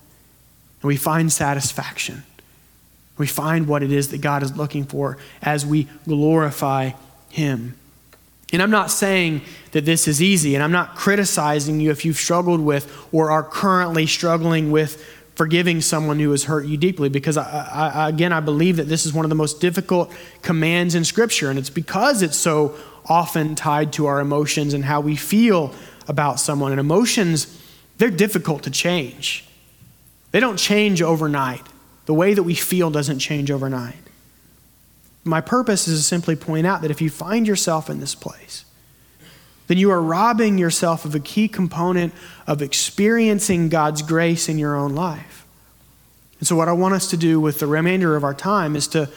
and 0.82 0.88
we 0.88 0.96
find 0.96 1.32
satisfaction. 1.32 2.24
We 3.16 3.26
find 3.26 3.66
what 3.66 3.82
it 3.82 3.92
is 3.92 4.10
that 4.10 4.20
God 4.20 4.42
is 4.42 4.56
looking 4.56 4.84
for 4.84 5.18
as 5.42 5.64
we 5.64 5.88
glorify 6.06 6.92
Him. 7.30 7.76
And 8.52 8.62
I'm 8.62 8.70
not 8.70 8.90
saying 8.90 9.42
that 9.72 9.84
this 9.84 10.08
is 10.08 10.20
easy, 10.20 10.54
and 10.54 10.64
I'm 10.64 10.72
not 10.72 10.96
criticizing 10.96 11.80
you 11.80 11.90
if 11.90 12.04
you've 12.04 12.16
struggled 12.16 12.60
with 12.60 12.90
or 13.12 13.30
are 13.30 13.44
currently 13.44 14.06
struggling 14.06 14.70
with 14.70 15.04
forgiving 15.40 15.80
someone 15.80 16.18
who 16.18 16.30
has 16.32 16.44
hurt 16.44 16.66
you 16.66 16.76
deeply 16.76 17.08
because 17.08 17.38
I, 17.38 17.92
I, 17.94 18.08
again 18.10 18.30
i 18.30 18.40
believe 18.40 18.76
that 18.76 18.88
this 18.88 19.06
is 19.06 19.14
one 19.14 19.24
of 19.24 19.30
the 19.30 19.34
most 19.34 19.58
difficult 19.58 20.12
commands 20.42 20.94
in 20.94 21.02
scripture 21.02 21.48
and 21.48 21.58
it's 21.58 21.70
because 21.70 22.20
it's 22.20 22.36
so 22.36 22.76
often 23.06 23.54
tied 23.54 23.90
to 23.94 24.04
our 24.04 24.20
emotions 24.20 24.74
and 24.74 24.84
how 24.84 25.00
we 25.00 25.16
feel 25.16 25.72
about 26.06 26.40
someone 26.40 26.72
and 26.72 26.78
emotions 26.78 27.56
they're 28.00 28.10
difficult 28.10 28.62
to 28.62 28.70
change. 28.70 29.44
They 30.30 30.40
don't 30.40 30.56
change 30.56 31.02
overnight. 31.02 31.60
The 32.06 32.14
way 32.14 32.32
that 32.32 32.44
we 32.44 32.54
feel 32.54 32.90
doesn't 32.90 33.18
change 33.18 33.50
overnight. 33.50 33.98
My 35.22 35.42
purpose 35.42 35.86
is 35.86 35.98
to 35.98 36.02
simply 36.02 36.34
point 36.34 36.66
out 36.66 36.80
that 36.80 36.90
if 36.90 37.02
you 37.02 37.10
find 37.10 37.46
yourself 37.46 37.90
in 37.90 38.00
this 38.00 38.14
place 38.14 38.64
then 39.70 39.78
you 39.78 39.92
are 39.92 40.02
robbing 40.02 40.58
yourself 40.58 41.04
of 41.04 41.14
a 41.14 41.20
key 41.20 41.46
component 41.46 42.12
of 42.44 42.60
experiencing 42.60 43.68
God's 43.68 44.02
grace 44.02 44.48
in 44.48 44.58
your 44.58 44.74
own 44.74 44.96
life. 44.96 45.46
And 46.40 46.48
so, 46.48 46.56
what 46.56 46.68
I 46.68 46.72
want 46.72 46.94
us 46.94 47.08
to 47.10 47.16
do 47.16 47.38
with 47.38 47.60
the 47.60 47.68
remainder 47.68 48.16
of 48.16 48.24
our 48.24 48.34
time 48.34 48.74
is 48.74 48.88
to 48.88 49.08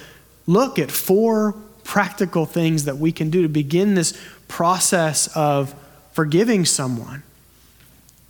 look 0.46 0.78
at 0.78 0.92
four 0.92 1.54
practical 1.84 2.46
things 2.46 2.86
that 2.86 3.00
we 3.00 3.12
can 3.12 3.32
do 3.32 3.42
to 3.42 3.48
begin 3.50 3.96
this 3.96 4.16
process 4.48 5.28
of 5.36 5.74
forgiving 6.12 6.66
someone. 6.66 7.24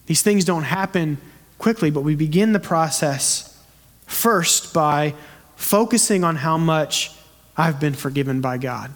These 0.06 0.22
things 0.22 0.46
don't 0.46 0.64
happen 0.64 1.18
quickly, 1.58 1.92
but 1.92 2.06
we 2.06 2.16
begin 2.16 2.54
the 2.54 2.60
process 2.60 3.62
first 4.06 4.74
by 4.74 5.14
focusing 5.58 6.24
on 6.24 6.38
how 6.38 6.58
much 6.58 7.12
I've 7.58 7.82
been 7.82 7.96
forgiven 7.96 8.40
by 8.40 8.60
God. 8.60 8.92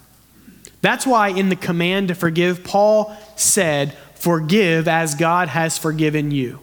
That's 0.82 1.08
why 1.08 1.30
in 1.30 1.50
the 1.50 1.56
command 1.56 2.10
to 2.10 2.16
forgive, 2.16 2.64
Paul 2.64 3.16
said, 3.36 3.94
Forgive 4.16 4.88
as 4.88 5.16
God 5.16 5.48
has 5.50 5.78
forgiven 5.78 6.32
you. 6.32 6.60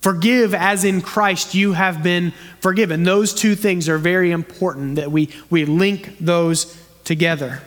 Forgive 0.00 0.54
as 0.54 0.84
in 0.84 1.00
Christ 1.00 1.54
you 1.54 1.72
have 1.72 2.02
been 2.02 2.32
forgiven. 2.60 3.04
Those 3.04 3.32
two 3.32 3.54
things 3.54 3.88
are 3.88 3.98
very 3.98 4.32
important 4.32 4.96
that 4.96 5.10
we, 5.10 5.30
we 5.48 5.64
link 5.64 6.18
those 6.18 6.78
together. 7.04 7.62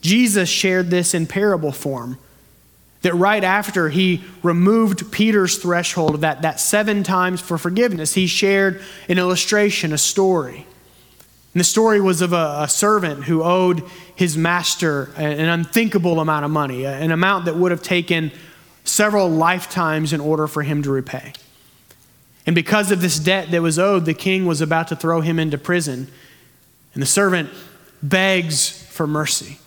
Jesus 0.00 0.48
shared 0.48 0.90
this 0.90 1.14
in 1.14 1.26
parable 1.26 1.72
form. 1.72 2.18
That 3.02 3.14
right 3.14 3.44
after 3.44 3.88
he 3.88 4.24
removed 4.42 5.12
Peter's 5.12 5.58
threshold 5.58 6.16
of 6.16 6.20
that, 6.22 6.42
that 6.42 6.58
seven 6.58 7.04
times 7.04 7.40
for 7.40 7.58
forgiveness, 7.58 8.14
he 8.14 8.26
shared 8.26 8.82
an 9.08 9.18
illustration, 9.18 9.92
a 9.92 9.98
story. 9.98 10.66
And 11.56 11.60
the 11.62 11.64
story 11.64 12.02
was 12.02 12.20
of 12.20 12.34
a, 12.34 12.58
a, 12.64 12.68
servant 12.68 13.24
who 13.24 13.42
owed 13.42 13.82
his 14.14 14.36
master 14.36 15.04
an 15.16 15.48
unthinkable 15.48 16.20
amount 16.20 16.44
of 16.44 16.50
money, 16.50 16.84
an 16.84 17.10
amount 17.10 17.46
that 17.46 17.56
would 17.56 17.70
have 17.70 17.82
taken 17.82 18.30
several 18.84 19.30
lifetimes 19.30 20.12
in 20.12 20.20
order 20.20 20.46
for 20.48 20.62
him 20.62 20.82
to 20.82 20.90
repay. 20.90 21.32
And 22.44 22.54
because 22.54 22.90
of 22.90 23.00
this 23.00 23.18
debt 23.18 23.52
that 23.52 23.62
was 23.62 23.78
owed, 23.78 24.04
the 24.04 24.12
king 24.12 24.44
was 24.44 24.60
about 24.60 24.88
to 24.88 24.96
throw 24.96 25.22
him 25.22 25.38
into 25.38 25.56
prison. 25.56 26.08
And 26.92 27.02
the 27.02 27.06
servant 27.06 27.48
begs 28.02 28.68
for 28.68 29.06
mercy. 29.06 29.58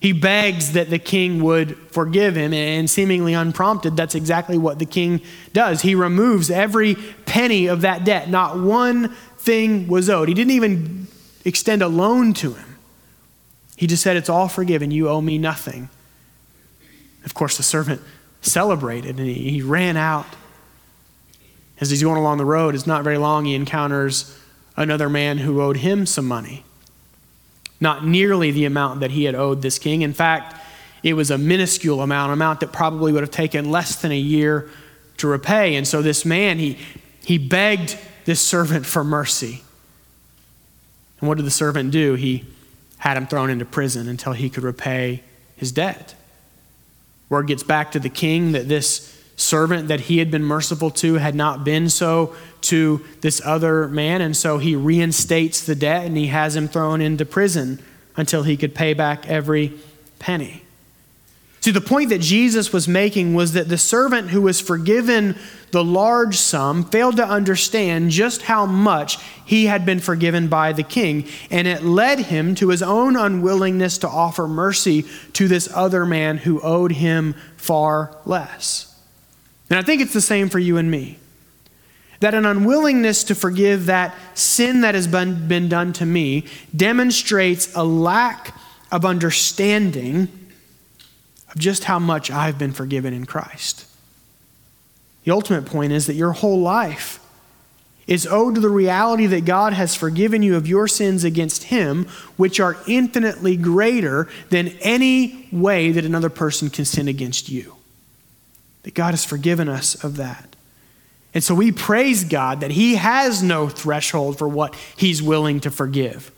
He 0.00 0.10
begs 0.10 0.72
that 0.72 0.90
the 0.90 0.98
king 0.98 1.44
would 1.44 1.78
forgive 1.92 2.36
him, 2.36 2.52
and 2.52 2.90
seemingly 2.90 3.34
unprompted, 3.34 3.96
that's 3.96 4.16
exactly 4.16 4.58
what 4.58 4.80
the 4.80 4.84
king 4.84 5.22
does. 5.52 5.82
He 5.82 5.94
removes 5.94 6.50
every 6.50 6.96
penny 7.24 7.68
of 7.68 7.82
that 7.82 8.04
debt. 8.04 8.28
Not 8.28 8.58
one 8.58 9.14
thing 9.44 9.88
was 9.88 10.08
owed. 10.10 10.28
He 10.28 10.34
didn't 10.34 10.52
even 10.52 11.06
extend 11.44 11.82
a 11.82 11.88
loan 11.88 12.32
to 12.34 12.54
him. 12.54 12.78
He 13.76 13.86
just 13.86 14.02
said, 14.02 14.16
It's 14.16 14.28
all 14.28 14.48
forgiven. 14.48 14.90
You 14.90 15.08
owe 15.08 15.20
me 15.20 15.38
nothing. 15.38 15.88
Of 17.24 17.34
course, 17.34 17.56
the 17.56 17.62
servant 17.62 18.00
celebrated 18.40 19.18
and 19.18 19.26
he, 19.26 19.50
he 19.50 19.62
ran 19.62 19.96
out. 19.96 20.26
As 21.80 21.90
he's 21.90 22.02
going 22.02 22.18
along 22.18 22.38
the 22.38 22.44
road, 22.44 22.74
it's 22.74 22.86
not 22.86 23.02
very 23.02 23.18
long, 23.18 23.46
he 23.46 23.54
encounters 23.54 24.38
another 24.76 25.08
man 25.08 25.38
who 25.38 25.60
owed 25.60 25.78
him 25.78 26.06
some 26.06 26.26
money 26.26 26.64
not 27.84 28.06
nearly 28.06 28.50
the 28.50 28.64
amount 28.64 29.00
that 29.00 29.10
he 29.10 29.24
had 29.24 29.34
owed 29.34 29.62
this 29.62 29.78
king. 29.78 30.02
In 30.02 30.12
fact, 30.12 30.60
it 31.02 31.12
was 31.14 31.30
a 31.30 31.38
minuscule 31.38 32.00
amount, 32.00 32.30
an 32.30 32.32
amount 32.32 32.60
that 32.60 32.72
probably 32.72 33.12
would 33.12 33.22
have 33.22 33.30
taken 33.30 33.70
less 33.70 33.96
than 33.96 34.10
a 34.10 34.18
year 34.18 34.70
to 35.18 35.26
repay. 35.28 35.76
And 35.76 35.86
so 35.86 36.00
this 36.00 36.24
man, 36.24 36.58
he, 36.58 36.78
he 37.22 37.36
begged 37.38 37.98
this 38.24 38.40
servant 38.40 38.86
for 38.86 39.04
mercy. 39.04 39.62
And 41.20 41.28
what 41.28 41.36
did 41.36 41.46
the 41.46 41.50
servant 41.50 41.90
do? 41.90 42.14
He 42.14 42.44
had 42.98 43.16
him 43.16 43.26
thrown 43.26 43.50
into 43.50 43.64
prison 43.64 44.08
until 44.08 44.32
he 44.32 44.48
could 44.50 44.64
repay 44.64 45.22
his 45.56 45.72
debt. 45.72 46.14
Word 47.28 47.46
gets 47.46 47.62
back 47.62 47.92
to 47.92 47.98
the 47.98 48.08
king 48.08 48.52
that 48.52 48.68
this 48.68 49.10
servant 49.36 49.88
that 49.88 50.00
he 50.00 50.18
had 50.18 50.30
been 50.30 50.44
merciful 50.44 50.90
to 50.90 51.14
had 51.14 51.34
not 51.34 51.64
been 51.64 51.88
so 51.88 52.34
to 52.62 53.04
this 53.20 53.40
other 53.44 53.88
man. 53.88 54.20
And 54.20 54.36
so 54.36 54.58
he 54.58 54.76
reinstates 54.76 55.64
the 55.64 55.74
debt 55.74 56.06
and 56.06 56.16
he 56.16 56.28
has 56.28 56.54
him 56.56 56.68
thrown 56.68 57.00
into 57.00 57.24
prison 57.24 57.82
until 58.16 58.42
he 58.42 58.56
could 58.56 58.74
pay 58.74 58.94
back 58.94 59.28
every 59.28 59.72
penny. 60.18 60.63
See, 61.64 61.70
the 61.70 61.80
point 61.80 62.10
that 62.10 62.20
Jesus 62.20 62.74
was 62.74 62.86
making 62.86 63.32
was 63.32 63.54
that 63.54 63.70
the 63.70 63.78
servant 63.78 64.28
who 64.28 64.42
was 64.42 64.60
forgiven 64.60 65.34
the 65.70 65.82
large 65.82 66.36
sum 66.36 66.84
failed 66.84 67.16
to 67.16 67.26
understand 67.26 68.10
just 68.10 68.42
how 68.42 68.66
much 68.66 69.16
he 69.46 69.64
had 69.64 69.86
been 69.86 69.98
forgiven 69.98 70.48
by 70.48 70.74
the 70.74 70.82
king, 70.82 71.26
and 71.50 71.66
it 71.66 71.82
led 71.82 72.18
him 72.18 72.54
to 72.56 72.68
his 72.68 72.82
own 72.82 73.16
unwillingness 73.16 73.96
to 73.96 74.08
offer 74.10 74.46
mercy 74.46 75.06
to 75.32 75.48
this 75.48 75.66
other 75.72 76.04
man 76.04 76.36
who 76.36 76.60
owed 76.60 76.92
him 76.92 77.34
far 77.56 78.14
less. 78.26 78.94
And 79.70 79.78
I 79.78 79.82
think 79.82 80.02
it's 80.02 80.12
the 80.12 80.20
same 80.20 80.50
for 80.50 80.58
you 80.58 80.76
and 80.76 80.90
me. 80.90 81.16
That 82.20 82.34
an 82.34 82.44
unwillingness 82.44 83.24
to 83.24 83.34
forgive 83.34 83.86
that 83.86 84.14
sin 84.34 84.82
that 84.82 84.94
has 84.94 85.06
been, 85.06 85.48
been 85.48 85.70
done 85.70 85.94
to 85.94 86.04
me 86.04 86.44
demonstrates 86.76 87.74
a 87.74 87.84
lack 87.84 88.54
of 88.92 89.06
understanding 89.06 90.43
of 91.54 91.60
just 91.60 91.84
how 91.84 91.98
much 91.98 92.30
I've 92.30 92.58
been 92.58 92.72
forgiven 92.72 93.14
in 93.14 93.26
Christ. 93.26 93.86
The 95.24 95.30
ultimate 95.30 95.66
point 95.66 95.92
is 95.92 96.06
that 96.06 96.14
your 96.14 96.32
whole 96.32 96.60
life 96.60 97.20
is 98.06 98.26
owed 98.26 98.54
to 98.56 98.60
the 98.60 98.68
reality 98.68 99.26
that 99.26 99.46
God 99.46 99.72
has 99.72 99.94
forgiven 99.94 100.42
you 100.42 100.56
of 100.56 100.68
your 100.68 100.86
sins 100.86 101.24
against 101.24 101.64
Him, 101.64 102.06
which 102.36 102.60
are 102.60 102.76
infinitely 102.86 103.56
greater 103.56 104.28
than 104.50 104.68
any 104.80 105.48
way 105.50 105.90
that 105.90 106.04
another 106.04 106.28
person 106.28 106.68
can 106.68 106.84
sin 106.84 107.08
against 107.08 107.48
you 107.48 107.76
that 108.84 108.94
God 108.94 109.10
has 109.10 109.24
forgiven 109.24 109.68
us 109.68 110.02
of 110.04 110.16
that. 110.18 110.54
And 111.32 111.42
so 111.42 111.54
we 111.54 111.72
praise 111.72 112.22
God 112.22 112.60
that 112.60 112.70
He 112.70 112.94
has 112.94 113.42
no 113.42 113.68
threshold 113.68 114.38
for 114.38 114.46
what 114.46 114.76
He's 114.96 115.20
willing 115.20 115.60
to 115.60 115.70
forgive. 115.70 116.30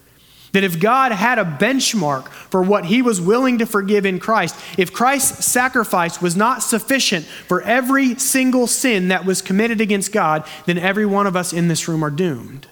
That 0.56 0.64
if 0.64 0.80
God 0.80 1.12
had 1.12 1.38
a 1.38 1.44
benchmark 1.44 2.28
for 2.28 2.62
what 2.62 2.86
He 2.86 3.02
was 3.02 3.20
willing 3.20 3.58
to 3.58 3.66
forgive 3.66 4.06
in 4.06 4.18
Christ, 4.18 4.56
if 4.78 4.90
Christ's 4.90 5.44
sacrifice 5.44 6.22
was 6.22 6.34
not 6.34 6.62
sufficient 6.62 7.26
for 7.26 7.60
every 7.60 8.14
single 8.14 8.66
sin 8.66 9.08
that 9.08 9.26
was 9.26 9.42
committed 9.42 9.82
against 9.82 10.12
God, 10.12 10.46
then 10.64 10.78
every 10.78 11.04
one 11.04 11.26
of 11.26 11.36
us 11.36 11.52
in 11.52 11.68
this 11.68 11.86
room 11.88 12.02
are 12.02 12.10
doomed. 12.10 12.66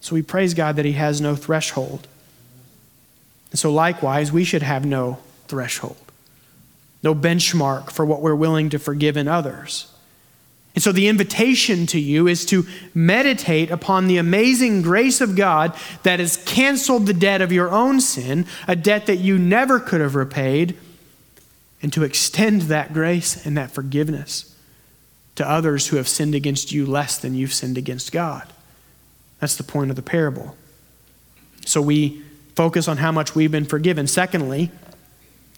So 0.00 0.14
we 0.14 0.22
praise 0.22 0.54
God 0.54 0.76
that 0.76 0.84
He 0.84 0.92
has 0.92 1.20
no 1.20 1.34
threshold. 1.34 2.06
And 3.50 3.58
so 3.58 3.72
likewise, 3.72 4.30
we 4.30 4.44
should 4.44 4.62
have 4.62 4.86
no 4.86 5.18
threshold 5.48 5.96
no 7.02 7.14
benchmark 7.14 7.90
for 7.90 8.04
what 8.04 8.20
we're 8.20 8.34
willing 8.34 8.70
to 8.70 8.78
forgive 8.78 9.16
in 9.16 9.26
others. 9.26 9.91
And 10.74 10.82
so 10.82 10.90
the 10.90 11.08
invitation 11.08 11.86
to 11.88 12.00
you 12.00 12.26
is 12.26 12.46
to 12.46 12.66
meditate 12.94 13.70
upon 13.70 14.06
the 14.06 14.16
amazing 14.16 14.80
grace 14.82 15.20
of 15.20 15.36
God 15.36 15.76
that 16.02 16.18
has 16.18 16.38
canceled 16.44 17.06
the 17.06 17.12
debt 17.12 17.42
of 17.42 17.52
your 17.52 17.70
own 17.70 18.00
sin, 18.00 18.46
a 18.66 18.74
debt 18.74 19.06
that 19.06 19.16
you 19.16 19.38
never 19.38 19.78
could 19.78 20.00
have 20.00 20.14
repaid, 20.14 20.76
and 21.82 21.92
to 21.92 22.04
extend 22.04 22.62
that 22.62 22.92
grace 22.94 23.44
and 23.44 23.56
that 23.58 23.70
forgiveness 23.70 24.56
to 25.34 25.48
others 25.48 25.88
who 25.88 25.96
have 25.96 26.08
sinned 26.08 26.34
against 26.34 26.72
you 26.72 26.86
less 26.86 27.18
than 27.18 27.34
you've 27.34 27.52
sinned 27.52 27.76
against 27.76 28.12
God. 28.12 28.50
That's 29.40 29.56
the 29.56 29.64
point 29.64 29.90
of 29.90 29.96
the 29.96 30.02
parable. 30.02 30.56
So 31.66 31.82
we 31.82 32.22
focus 32.54 32.88
on 32.88 32.98
how 32.98 33.12
much 33.12 33.34
we've 33.34 33.50
been 33.50 33.64
forgiven. 33.64 34.06
Secondly, 34.06 34.70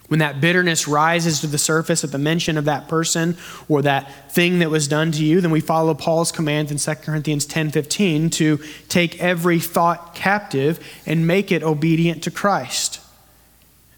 when 0.08 0.20
that 0.20 0.40
bitterness 0.40 0.86
rises 0.86 1.40
to 1.40 1.46
the 1.46 1.58
surface 1.58 2.04
at 2.04 2.12
the 2.12 2.18
mention 2.18 2.58
of 2.58 2.66
that 2.66 2.88
person 2.88 3.36
or 3.68 3.82
that 3.82 4.32
thing 4.32 4.58
that 4.58 4.70
was 4.70 4.86
done 4.86 5.12
to 5.12 5.24
you, 5.24 5.40
then 5.40 5.50
we 5.50 5.60
follow 5.60 5.94
Paul's 5.94 6.30
command 6.30 6.70
in 6.70 6.78
2 6.78 6.94
Corinthians 7.02 7.46
10:15 7.46 8.30
to 8.32 8.60
take 8.88 9.20
every 9.20 9.58
thought 9.58 10.14
captive 10.14 10.78
and 11.06 11.26
make 11.26 11.50
it 11.50 11.62
obedient 11.62 12.22
to 12.24 12.30
Christ. 12.30 13.00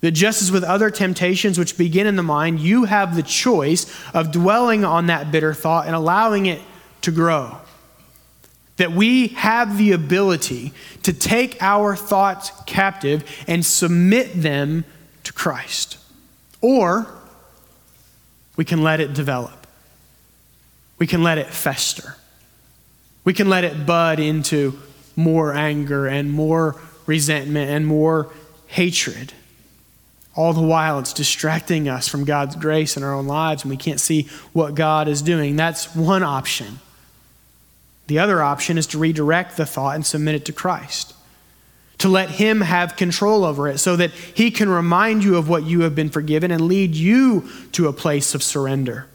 That 0.01 0.12
just 0.12 0.42
as 0.42 0.53
with 0.53 0.62
other 0.62 0.90
temptations 0.90 1.59
which 1.59 1.77
begin 1.77 2.07
in 2.07 2.16
the 2.16 2.23
mind, 2.23 2.61
you 2.61 2.85
have 2.85 3.16
the 3.16 3.23
choice 3.23 3.87
of 4.14 4.31
dwelling 4.31 4.85
on 4.85 5.07
that 5.07 5.33
bitter 5.33 5.55
thought 5.55 5.87
and 5.87 5.97
allowing 5.97 6.47
it 6.47 6.61
to 7.03 7.11
grow. 7.11 7.57
That 8.77 8.92
we 8.92 9.29
have 9.29 9.79
the 9.79 9.92
ability 9.92 10.73
to 11.03 11.12
take 11.12 11.61
our 11.62 11.97
thoughts 11.97 12.53
captive 12.66 13.25
and 13.49 13.64
submit 13.66 14.40
them 14.40 14.85
to 15.27 15.33
Christ. 15.33 15.99
Or 16.61 17.07
we 18.57 18.65
can 18.65 18.83
let 18.83 19.01
it 19.01 19.12
develop. 19.12 19.67
We 20.99 21.07
can 21.07 21.23
let 21.23 21.39
it 21.39 21.49
fester. 21.49 22.17
We 23.25 23.35
can 23.35 23.49
let 23.49 23.65
it 23.65 23.87
bud 23.87 24.19
into 24.19 24.79
more 25.15 25.53
anger 25.53 26.07
and 26.07 26.31
more 26.31 26.81
resentment 27.07 27.71
and 27.71 27.87
more 27.87 28.33
hatred. 28.69 29.33
All 30.35 30.53
the 30.53 30.62
while, 30.62 30.99
it's 30.99 31.12
distracting 31.12 31.89
us 31.89 32.09
from 32.09 32.25
God's 32.25 32.57
grace 32.57 32.97
in 32.97 33.03
our 33.03 33.15
own 33.15 33.27
lives 33.27 33.62
and 33.62 33.71
we 33.71 33.77
can't 33.77 34.01
see 34.01 34.29
what 34.53 34.75
God 34.75 35.09
is 35.09 35.23
doing. 35.23 35.57
That's 35.57 35.95
one 35.95 36.23
option. 36.23 36.79
The 38.07 38.21
other 38.21 38.43
option 38.43 38.79
is 38.79 38.87
to 38.89 38.99
redirect 38.99 39.57
the 39.57 39.67
thought 39.67 39.97
and 39.97 40.07
submit 40.07 40.37
it 40.37 40.45
to 40.45 40.53
Christ 40.53 41.15
to 41.98 42.09
let 42.09 42.30
Him 42.30 42.61
have 42.61 42.96
control 42.96 43.44
over 43.44 43.68
it 43.68 43.78
so 43.78 43.96
that 43.96 44.11
He 44.11 44.50
can 44.50 44.68
remind 44.68 45.24
you 45.24 45.37
of 45.37 45.48
what 45.48 45.64
you 45.64 45.82
have 45.82 45.94
been 45.94 46.11
forgiven 46.11 46.50
and 46.50 46.62
lead 46.62 46.94
you 46.94 47.48
to 47.72 47.88
a 47.88 47.92
place 47.92 48.35
of 48.35 48.42
surrender. 48.42 49.06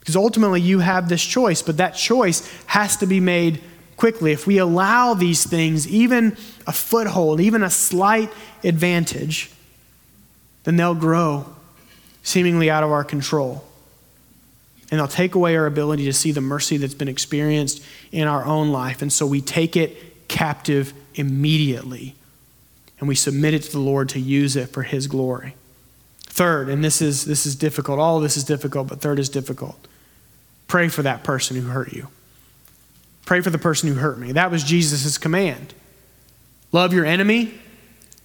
Because 0.00 0.16
ultimately, 0.16 0.60
you 0.60 0.80
have 0.80 1.08
this 1.08 1.22
choice, 1.22 1.62
but 1.62 1.76
that 1.76 1.90
choice 1.90 2.50
has 2.66 2.96
to 2.98 3.06
be 3.06 3.20
made 3.20 3.62
quickly. 3.96 4.32
If 4.32 4.48
we 4.48 4.58
allow 4.58 5.14
these 5.14 5.44
things 5.44 5.86
even 5.86 6.36
a 6.66 6.72
foothold, 6.72 7.40
even 7.40 7.62
a 7.62 7.70
slight 7.70 8.32
advantage, 8.64 9.50
then 10.64 10.76
they'll 10.76 10.94
grow 10.94 11.46
seemingly 12.24 12.68
out 12.70 12.82
of 12.82 12.90
our 12.90 13.04
control. 13.04 13.64
And 14.90 14.98
they'll 14.98 15.08
take 15.08 15.34
away 15.34 15.56
our 15.56 15.66
ability 15.66 16.04
to 16.06 16.12
see 16.12 16.32
the 16.32 16.40
mercy 16.40 16.76
that's 16.76 16.94
been 16.94 17.08
experienced 17.08 17.82
in 18.10 18.28
our 18.28 18.44
own 18.44 18.70
life. 18.72 19.02
And 19.02 19.12
so 19.12 19.24
we 19.24 19.40
take 19.40 19.76
it 19.76 19.96
captive 20.28 20.94
immediately. 21.14 22.14
And 22.98 23.08
we 23.08 23.14
submit 23.14 23.54
it 23.54 23.62
to 23.64 23.72
the 23.72 23.78
Lord 23.78 24.08
to 24.10 24.20
use 24.20 24.56
it 24.56 24.66
for 24.66 24.82
His 24.82 25.06
glory. 25.06 25.54
Third, 26.22 26.68
and 26.68 26.82
this 26.82 27.02
is, 27.02 27.24
this 27.24 27.44
is 27.44 27.54
difficult, 27.54 27.98
all 27.98 28.16
of 28.16 28.22
this 28.22 28.36
is 28.36 28.44
difficult, 28.44 28.88
but 28.88 29.00
third 29.00 29.18
is 29.18 29.28
difficult. 29.28 29.86
Pray 30.66 30.88
for 30.88 31.02
that 31.02 31.22
person 31.22 31.56
who 31.56 31.68
hurt 31.68 31.92
you. 31.92 32.08
Pray 33.26 33.40
for 33.40 33.50
the 33.50 33.58
person 33.58 33.88
who 33.88 33.94
hurt 33.96 34.18
me. 34.18 34.32
That 34.32 34.50
was 34.50 34.64
Jesus' 34.64 35.18
command. 35.18 35.74
Love 36.72 36.92
your 36.94 37.04
enemy 37.04 37.54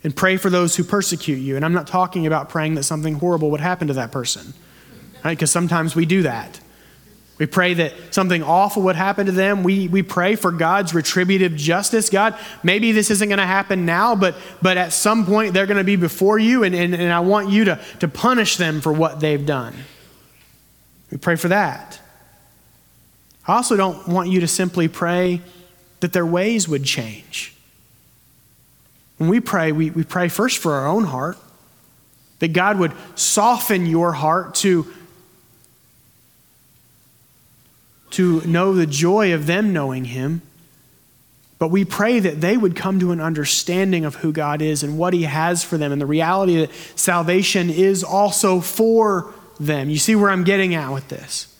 and 0.03 0.15
pray 0.15 0.37
for 0.37 0.49
those 0.49 0.75
who 0.75 0.83
persecute 0.83 1.35
you. 1.35 1.55
And 1.55 1.65
I'm 1.65 1.73
not 1.73 1.87
talking 1.87 2.25
about 2.25 2.49
praying 2.49 2.75
that 2.75 2.83
something 2.83 3.15
horrible 3.15 3.51
would 3.51 3.59
happen 3.59 3.87
to 3.89 3.93
that 3.95 4.11
person, 4.11 4.53
right? 5.25 5.33
Because 5.33 5.51
sometimes 5.51 5.95
we 5.95 6.05
do 6.05 6.21
that. 6.21 6.59
We 7.37 7.45
pray 7.45 7.75
that 7.75 7.93
something 8.11 8.41
awful 8.41 8.81
would 8.83 8.95
happen 8.95 9.27
to 9.27 9.31
them. 9.31 9.61
We, 9.63 9.87
we 9.87 10.01
pray 10.01 10.35
for 10.35 10.51
God's 10.51 10.93
retributive 10.93 11.55
justice. 11.55 12.09
God, 12.09 12.37
maybe 12.63 12.91
this 12.91 13.11
isn't 13.11 13.29
going 13.29 13.37
to 13.37 13.45
happen 13.45 13.85
now, 13.85 14.15
but, 14.15 14.35
but 14.61 14.77
at 14.77 14.91
some 14.91 15.25
point 15.25 15.53
they're 15.53 15.67
going 15.67 15.77
to 15.77 15.83
be 15.83 15.97
before 15.97 16.39
you, 16.39 16.63
and, 16.63 16.73
and, 16.73 16.95
and 16.95 17.13
I 17.13 17.19
want 17.19 17.49
you 17.49 17.65
to, 17.65 17.79
to 17.99 18.07
punish 18.07 18.57
them 18.57 18.81
for 18.81 18.91
what 18.91 19.19
they've 19.19 19.45
done. 19.45 19.75
We 21.11 21.17
pray 21.17 21.35
for 21.35 21.49
that. 21.49 21.99
I 23.47 23.55
also 23.55 23.77
don't 23.77 24.07
want 24.07 24.29
you 24.29 24.39
to 24.41 24.47
simply 24.47 24.87
pray 24.87 25.41
that 25.99 26.13
their 26.13 26.25
ways 26.25 26.67
would 26.67 26.83
change. 26.83 27.55
When 29.17 29.29
we 29.29 29.39
pray, 29.39 29.71
we, 29.71 29.91
we 29.91 30.03
pray 30.03 30.27
first 30.27 30.57
for 30.57 30.73
our 30.73 30.87
own 30.87 31.05
heart. 31.05 31.37
That 32.39 32.49
God 32.49 32.77
would 32.77 32.93
soften 33.15 33.87
your 33.87 34.11
heart 34.11 34.53
to, 34.55 34.85
to 38.11 38.41
know 38.41 38.73
the 38.73 38.87
joy 38.87 39.33
of 39.33 39.45
them 39.47 39.73
knowing 39.73 40.05
Him. 40.05 40.41
But 41.59 41.69
we 41.69 41.85
pray 41.85 42.19
that 42.19 42.39
they 42.39 42.55
would 42.55 42.75
come 42.75 42.99
to 42.99 43.11
an 43.11 43.19
understanding 43.19 44.05
of 44.05 44.15
who 44.15 44.31
God 44.31 44.61
is 44.61 44.83
and 44.83 44.97
what 44.97 45.13
He 45.13 45.23
has 45.23 45.63
for 45.63 45.77
them 45.77 45.91
and 45.91 46.01
the 46.01 46.05
reality 46.05 46.57
that 46.57 46.71
salvation 46.95 47.69
is 47.69 48.03
also 48.03 48.61
for 48.61 49.33
them. 49.59 49.89
You 49.89 49.97
see 49.97 50.15
where 50.15 50.29
I'm 50.29 50.43
getting 50.43 50.75
at 50.75 50.91
with 50.91 51.09
this? 51.09 51.53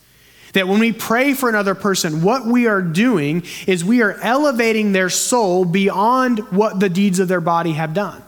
That 0.52 0.68
when 0.68 0.78
we 0.78 0.92
pray 0.92 1.34
for 1.34 1.48
another 1.48 1.74
person, 1.74 2.22
what 2.22 2.46
we 2.46 2.66
are 2.66 2.80
doing 2.80 3.42
is 3.66 3.84
we 3.84 4.02
are 4.02 4.14
elevating 4.22 4.92
their 4.92 5.10
soul 5.10 5.64
beyond 5.64 6.38
what 6.50 6.80
the 6.80 6.88
deeds 6.88 7.18
of 7.18 7.28
their 7.28 7.40
body 7.40 7.72
have 7.72 7.92
done. 7.92 8.22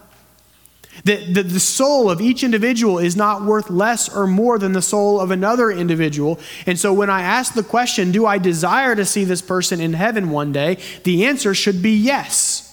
That 1.04 1.34
the, 1.34 1.42
the 1.42 1.60
soul 1.60 2.10
of 2.10 2.20
each 2.20 2.44
individual 2.44 2.98
is 2.98 3.16
not 3.16 3.42
worth 3.42 3.70
less 3.70 4.14
or 4.14 4.26
more 4.26 4.58
than 4.58 4.72
the 4.72 4.82
soul 4.82 5.20
of 5.20 5.30
another 5.30 5.70
individual. 5.70 6.38
And 6.66 6.78
so 6.78 6.92
when 6.92 7.08
I 7.08 7.22
ask 7.22 7.54
the 7.54 7.62
question, 7.62 8.12
do 8.12 8.26
I 8.26 8.38
desire 8.38 8.94
to 8.94 9.04
see 9.04 9.24
this 9.24 9.42
person 9.42 9.80
in 9.80 9.94
heaven 9.94 10.30
one 10.30 10.52
day? 10.52 10.78
The 11.04 11.24
answer 11.24 11.54
should 11.54 11.82
be 11.82 11.96
yes. 11.96 12.66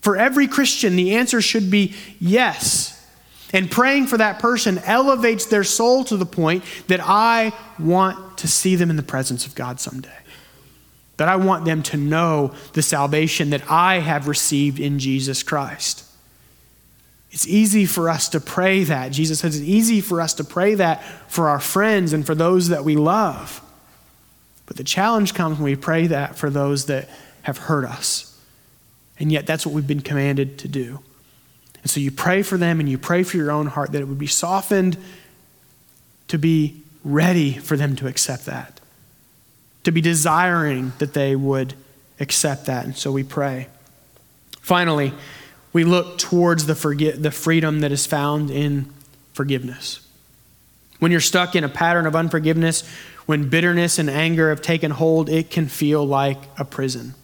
For 0.00 0.16
every 0.16 0.48
Christian, 0.48 0.96
the 0.96 1.14
answer 1.16 1.40
should 1.40 1.70
be 1.70 1.94
yes. 2.18 2.94
And 3.52 3.70
praying 3.70 4.06
for 4.06 4.16
that 4.18 4.38
person 4.38 4.78
elevates 4.78 5.46
their 5.46 5.64
soul 5.64 6.04
to 6.04 6.16
the 6.16 6.26
point 6.26 6.64
that 6.88 7.00
I 7.02 7.52
want 7.78 8.38
to 8.38 8.48
see 8.48 8.76
them 8.76 8.90
in 8.90 8.96
the 8.96 9.02
presence 9.02 9.46
of 9.46 9.54
God 9.54 9.80
someday. 9.80 10.10
That 11.16 11.28
I 11.28 11.36
want 11.36 11.64
them 11.64 11.82
to 11.84 11.96
know 11.96 12.54
the 12.74 12.82
salvation 12.82 13.50
that 13.50 13.70
I 13.70 13.98
have 13.98 14.28
received 14.28 14.78
in 14.78 14.98
Jesus 14.98 15.42
Christ. 15.42 16.04
It's 17.30 17.46
easy 17.46 17.84
for 17.84 18.08
us 18.08 18.30
to 18.30 18.40
pray 18.40 18.84
that. 18.84 19.12
Jesus 19.12 19.40
says 19.40 19.56
it's 19.56 19.68
easy 19.68 20.00
for 20.00 20.20
us 20.20 20.34
to 20.34 20.44
pray 20.44 20.74
that 20.76 21.04
for 21.30 21.48
our 21.48 21.60
friends 21.60 22.12
and 22.12 22.24
for 22.24 22.34
those 22.34 22.68
that 22.68 22.84
we 22.84 22.96
love. 22.96 23.60
But 24.66 24.76
the 24.76 24.84
challenge 24.84 25.34
comes 25.34 25.58
when 25.58 25.64
we 25.64 25.76
pray 25.76 26.06
that 26.08 26.36
for 26.36 26.50
those 26.50 26.86
that 26.86 27.08
have 27.42 27.58
hurt 27.58 27.84
us. 27.84 28.38
And 29.18 29.32
yet, 29.32 29.46
that's 29.46 29.66
what 29.66 29.74
we've 29.74 29.86
been 29.86 30.00
commanded 30.00 30.58
to 30.58 30.68
do. 30.68 31.00
And 31.82 31.90
so 31.90 32.00
you 32.00 32.10
pray 32.10 32.42
for 32.42 32.56
them 32.56 32.80
and 32.80 32.88
you 32.88 32.98
pray 32.98 33.22
for 33.22 33.36
your 33.36 33.50
own 33.50 33.66
heart 33.66 33.92
that 33.92 34.00
it 34.00 34.08
would 34.08 34.18
be 34.18 34.26
softened 34.26 34.96
to 36.28 36.38
be 36.38 36.82
ready 37.04 37.54
for 37.54 37.76
them 37.76 37.96
to 37.96 38.06
accept 38.06 38.46
that, 38.46 38.80
to 39.84 39.90
be 39.90 40.00
desiring 40.00 40.92
that 40.98 41.14
they 41.14 41.34
would 41.34 41.74
accept 42.20 42.66
that. 42.66 42.84
And 42.84 42.96
so 42.96 43.10
we 43.10 43.22
pray. 43.22 43.68
Finally, 44.60 45.12
we 45.72 45.84
look 45.84 46.18
towards 46.18 46.66
the, 46.66 46.74
forget, 46.74 47.22
the 47.22 47.30
freedom 47.30 47.80
that 47.80 47.92
is 47.92 48.06
found 48.06 48.50
in 48.50 48.92
forgiveness. 49.32 50.00
When 50.98 51.12
you're 51.12 51.20
stuck 51.20 51.54
in 51.54 51.64
a 51.64 51.68
pattern 51.68 52.06
of 52.06 52.16
unforgiveness, 52.16 52.88
when 53.26 53.48
bitterness 53.48 53.98
and 53.98 54.08
anger 54.08 54.48
have 54.48 54.62
taken 54.62 54.90
hold, 54.90 55.28
it 55.28 55.50
can 55.50 55.68
feel 55.68 56.04
like 56.04 56.38
a 56.58 56.64
prison. 56.64 57.14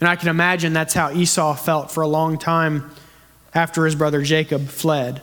And 0.00 0.08
I 0.08 0.16
can 0.16 0.28
imagine 0.28 0.72
that's 0.72 0.94
how 0.94 1.12
Esau 1.12 1.54
felt 1.54 1.90
for 1.90 2.02
a 2.02 2.08
long 2.08 2.38
time 2.38 2.90
after 3.54 3.84
his 3.84 3.94
brother 3.94 4.22
Jacob 4.22 4.68
fled. 4.68 5.22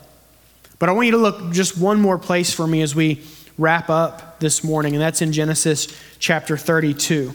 But 0.80 0.90
I 0.90 0.92
want 0.92 1.06
you 1.06 1.14
to 1.14 1.18
look 1.18 1.52
just 1.52 1.78
one 1.78 2.00
more 2.00 2.18
place 2.18 2.54
for 2.54 2.68
me 2.68 2.82
as 2.82 2.94
we 2.94 3.24
wrap 3.58 3.90
up 3.90 4.40
this 4.40 4.64
morning, 4.64 4.94
and 4.94 5.02
that's 5.02 5.22
in 5.22 5.32
Genesis 5.32 5.88
chapter 6.20 6.58
32. 6.58 7.34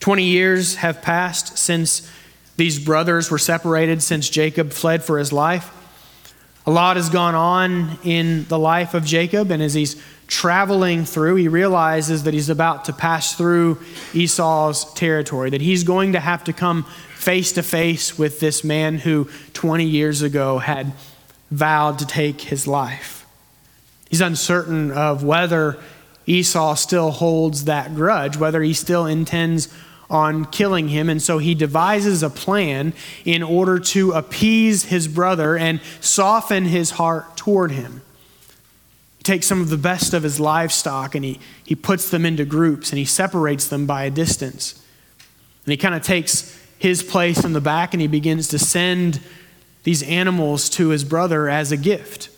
20 0.00 0.24
years 0.24 0.76
have 0.76 1.00
passed 1.00 1.56
since 1.56 2.10
these 2.56 2.78
brothers 2.78 3.30
were 3.30 3.38
separated, 3.38 4.02
since 4.02 4.28
Jacob 4.28 4.72
fled 4.72 5.02
for 5.02 5.18
his 5.18 5.32
life. 5.32 5.70
A 6.64 6.70
lot 6.70 6.96
has 6.96 7.08
gone 7.08 7.34
on 7.34 7.98
in 8.04 8.46
the 8.48 8.58
life 8.58 8.94
of 8.94 9.04
Jacob, 9.04 9.50
and 9.50 9.62
as 9.62 9.74
he's 9.74 10.00
traveling 10.28 11.04
through, 11.04 11.36
he 11.36 11.48
realizes 11.48 12.22
that 12.22 12.34
he's 12.34 12.48
about 12.48 12.84
to 12.84 12.92
pass 12.92 13.34
through 13.34 13.80
Esau's 14.14 14.90
territory, 14.94 15.50
that 15.50 15.60
he's 15.60 15.82
going 15.82 16.12
to 16.12 16.20
have 16.20 16.44
to 16.44 16.52
come 16.52 16.84
face 17.16 17.52
to 17.52 17.62
face 17.62 18.18
with 18.18 18.40
this 18.40 18.62
man 18.62 18.98
who 18.98 19.28
20 19.54 19.84
years 19.84 20.22
ago 20.22 20.58
had 20.58 20.92
vowed 21.50 21.98
to 21.98 22.06
take 22.06 22.40
his 22.40 22.66
life. 22.66 23.26
He's 24.08 24.20
uncertain 24.20 24.90
of 24.90 25.24
whether 25.24 25.78
Esau 26.26 26.74
still 26.74 27.10
holds 27.10 27.64
that 27.64 27.94
grudge, 27.94 28.36
whether 28.36 28.62
he 28.62 28.72
still 28.72 29.06
intends 29.06 29.68
on 30.12 30.44
killing 30.44 30.88
him. 30.88 31.08
And 31.08 31.20
so 31.20 31.38
he 31.38 31.54
devises 31.54 32.22
a 32.22 32.30
plan 32.30 32.92
in 33.24 33.42
order 33.42 33.80
to 33.80 34.12
appease 34.12 34.84
his 34.84 35.08
brother 35.08 35.56
and 35.56 35.80
soften 36.00 36.66
his 36.66 36.92
heart 36.92 37.36
toward 37.36 37.72
him. 37.72 38.02
He 39.18 39.24
takes 39.24 39.46
some 39.46 39.60
of 39.60 39.70
the 39.70 39.78
best 39.78 40.14
of 40.14 40.22
his 40.22 40.38
livestock 40.38 41.14
and 41.14 41.24
he, 41.24 41.40
he 41.64 41.74
puts 41.74 42.10
them 42.10 42.26
into 42.26 42.44
groups 42.44 42.90
and 42.90 42.98
he 42.98 43.04
separates 43.04 43.66
them 43.66 43.86
by 43.86 44.04
a 44.04 44.10
distance. 44.10 44.84
And 45.64 45.72
he 45.72 45.76
kind 45.76 45.94
of 45.94 46.02
takes 46.02 46.60
his 46.78 47.02
place 47.02 47.44
in 47.44 47.52
the 47.52 47.60
back 47.60 47.94
and 47.94 48.00
he 48.00 48.08
begins 48.08 48.48
to 48.48 48.58
send 48.58 49.20
these 49.84 50.02
animals 50.02 50.68
to 50.70 50.88
his 50.88 51.04
brother 51.04 51.48
as 51.48 51.72
a 51.72 51.76
gift. 51.76 52.28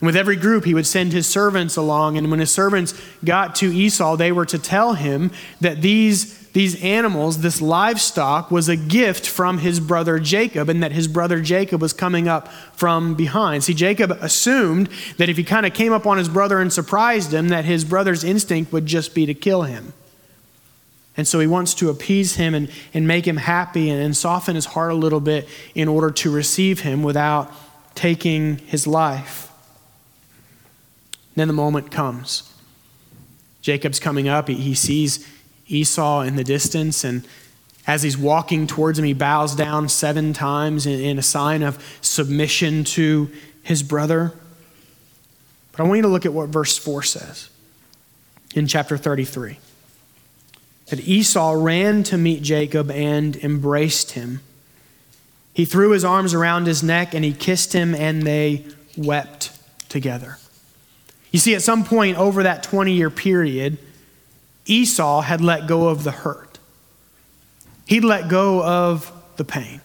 And 0.00 0.06
with 0.06 0.16
every 0.16 0.34
group, 0.34 0.64
he 0.64 0.74
would 0.74 0.86
send 0.86 1.12
his 1.12 1.28
servants 1.28 1.76
along. 1.76 2.18
And 2.18 2.28
when 2.28 2.40
his 2.40 2.50
servants 2.50 3.00
got 3.24 3.54
to 3.56 3.72
Esau, 3.72 4.16
they 4.16 4.32
were 4.32 4.46
to 4.46 4.58
tell 4.58 4.94
him 4.94 5.30
that 5.60 5.80
these, 5.80 6.41
these 6.52 6.82
animals, 6.82 7.38
this 7.38 7.62
livestock, 7.62 8.50
was 8.50 8.68
a 8.68 8.76
gift 8.76 9.26
from 9.26 9.58
his 9.58 9.80
brother 9.80 10.18
Jacob, 10.18 10.68
and 10.68 10.82
that 10.82 10.92
his 10.92 11.08
brother 11.08 11.40
Jacob 11.40 11.80
was 11.80 11.94
coming 11.94 12.28
up 12.28 12.48
from 12.74 13.14
behind. 13.14 13.64
See, 13.64 13.72
Jacob 13.72 14.10
assumed 14.20 14.90
that 15.16 15.30
if 15.30 15.38
he 15.38 15.44
kind 15.44 15.64
of 15.64 15.72
came 15.72 15.92
up 15.92 16.06
on 16.06 16.18
his 16.18 16.28
brother 16.28 16.60
and 16.60 16.70
surprised 16.70 17.32
him, 17.32 17.48
that 17.48 17.64
his 17.64 17.84
brother's 17.84 18.22
instinct 18.22 18.70
would 18.70 18.84
just 18.84 19.14
be 19.14 19.24
to 19.24 19.34
kill 19.34 19.62
him. 19.62 19.94
And 21.16 21.26
so 21.28 21.40
he 21.40 21.46
wants 21.46 21.74
to 21.74 21.88
appease 21.88 22.36
him 22.36 22.54
and, 22.54 22.70
and 22.92 23.06
make 23.06 23.26
him 23.26 23.36
happy 23.36 23.88
and, 23.90 24.02
and 24.02 24.16
soften 24.16 24.54
his 24.54 24.66
heart 24.66 24.92
a 24.92 24.94
little 24.94 25.20
bit 25.20 25.48
in 25.74 25.88
order 25.88 26.10
to 26.10 26.30
receive 26.30 26.80
him 26.80 27.02
without 27.02 27.52
taking 27.94 28.58
his 28.58 28.86
life. 28.86 29.50
Then 31.34 31.48
the 31.48 31.54
moment 31.54 31.90
comes. 31.90 32.50
Jacob's 33.62 34.00
coming 34.00 34.28
up. 34.28 34.48
He, 34.48 34.54
he 34.54 34.74
sees 34.74 35.26
Esau 35.72 36.20
in 36.20 36.36
the 36.36 36.44
distance, 36.44 37.04
and 37.04 37.26
as 37.86 38.02
he's 38.02 38.16
walking 38.16 38.66
towards 38.66 38.98
him, 38.98 39.04
he 39.04 39.12
bows 39.12 39.56
down 39.56 39.88
seven 39.88 40.32
times 40.32 40.86
in, 40.86 41.00
in 41.00 41.18
a 41.18 41.22
sign 41.22 41.62
of 41.62 41.82
submission 42.00 42.84
to 42.84 43.30
his 43.62 43.82
brother. 43.82 44.32
But 45.72 45.80
I 45.80 45.82
want 45.84 45.96
you 45.96 46.02
to 46.02 46.08
look 46.08 46.26
at 46.26 46.32
what 46.32 46.48
verse 46.48 46.78
4 46.78 47.02
says 47.02 47.48
in 48.54 48.66
chapter 48.66 48.96
33 48.96 49.58
that 50.86 51.00
Esau 51.08 51.52
ran 51.52 52.02
to 52.04 52.18
meet 52.18 52.42
Jacob 52.42 52.90
and 52.90 53.36
embraced 53.36 54.12
him. 54.12 54.40
He 55.54 55.64
threw 55.64 55.90
his 55.90 56.04
arms 56.04 56.34
around 56.34 56.66
his 56.66 56.82
neck 56.82 57.14
and 57.14 57.24
he 57.24 57.32
kissed 57.32 57.72
him, 57.72 57.94
and 57.94 58.22
they 58.22 58.66
wept 58.96 59.52
together. 59.88 60.38
You 61.30 61.38
see, 61.38 61.54
at 61.54 61.62
some 61.62 61.84
point 61.84 62.18
over 62.18 62.42
that 62.42 62.62
20 62.62 62.92
year 62.92 63.10
period, 63.10 63.78
Esau 64.66 65.20
had 65.20 65.40
let 65.40 65.66
go 65.66 65.88
of 65.88 66.04
the 66.04 66.10
hurt. 66.10 66.58
He'd 67.86 68.04
let 68.04 68.28
go 68.28 68.62
of 68.64 69.12
the 69.36 69.44
pain. 69.44 69.80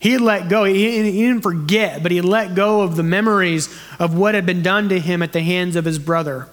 He 0.00 0.12
had 0.12 0.20
let 0.20 0.48
go. 0.48 0.64
He, 0.64 1.02
he 1.10 1.22
didn't 1.26 1.42
forget, 1.42 2.02
but 2.02 2.12
he 2.12 2.20
let 2.20 2.54
go 2.54 2.82
of 2.82 2.96
the 2.96 3.02
memories 3.02 3.68
of 3.98 4.16
what 4.16 4.34
had 4.34 4.46
been 4.46 4.62
done 4.62 4.88
to 4.90 5.00
him 5.00 5.22
at 5.22 5.32
the 5.32 5.40
hands 5.40 5.74
of 5.74 5.84
his 5.84 5.98
brother. 5.98 6.48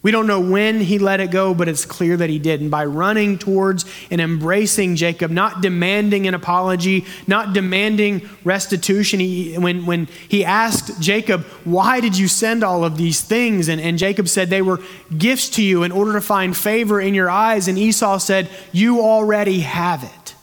We 0.00 0.12
don't 0.12 0.28
know 0.28 0.38
when 0.38 0.80
he 0.80 1.00
let 1.00 1.18
it 1.18 1.32
go, 1.32 1.54
but 1.54 1.66
it's 1.66 1.84
clear 1.84 2.16
that 2.16 2.30
he 2.30 2.38
did. 2.38 2.60
And 2.60 2.70
by 2.70 2.84
running 2.84 3.36
towards 3.36 3.84
and 4.12 4.20
embracing 4.20 4.94
Jacob, 4.94 5.32
not 5.32 5.60
demanding 5.60 6.28
an 6.28 6.34
apology, 6.34 7.04
not 7.26 7.52
demanding 7.52 8.28
restitution, 8.44 9.18
he, 9.18 9.58
when, 9.58 9.86
when 9.86 10.06
he 10.28 10.44
asked 10.44 11.00
Jacob, 11.00 11.42
Why 11.64 11.98
did 11.98 12.16
you 12.16 12.28
send 12.28 12.62
all 12.62 12.84
of 12.84 12.96
these 12.96 13.20
things? 13.20 13.68
And, 13.68 13.80
and 13.80 13.98
Jacob 13.98 14.28
said, 14.28 14.50
They 14.50 14.62
were 14.62 14.80
gifts 15.16 15.48
to 15.50 15.62
you 15.62 15.82
in 15.82 15.90
order 15.90 16.12
to 16.12 16.20
find 16.20 16.56
favor 16.56 17.00
in 17.00 17.12
your 17.12 17.28
eyes. 17.28 17.66
And 17.66 17.76
Esau 17.76 18.18
said, 18.18 18.48
You 18.70 19.00
already 19.00 19.60
have 19.60 20.04
it. 20.04 20.34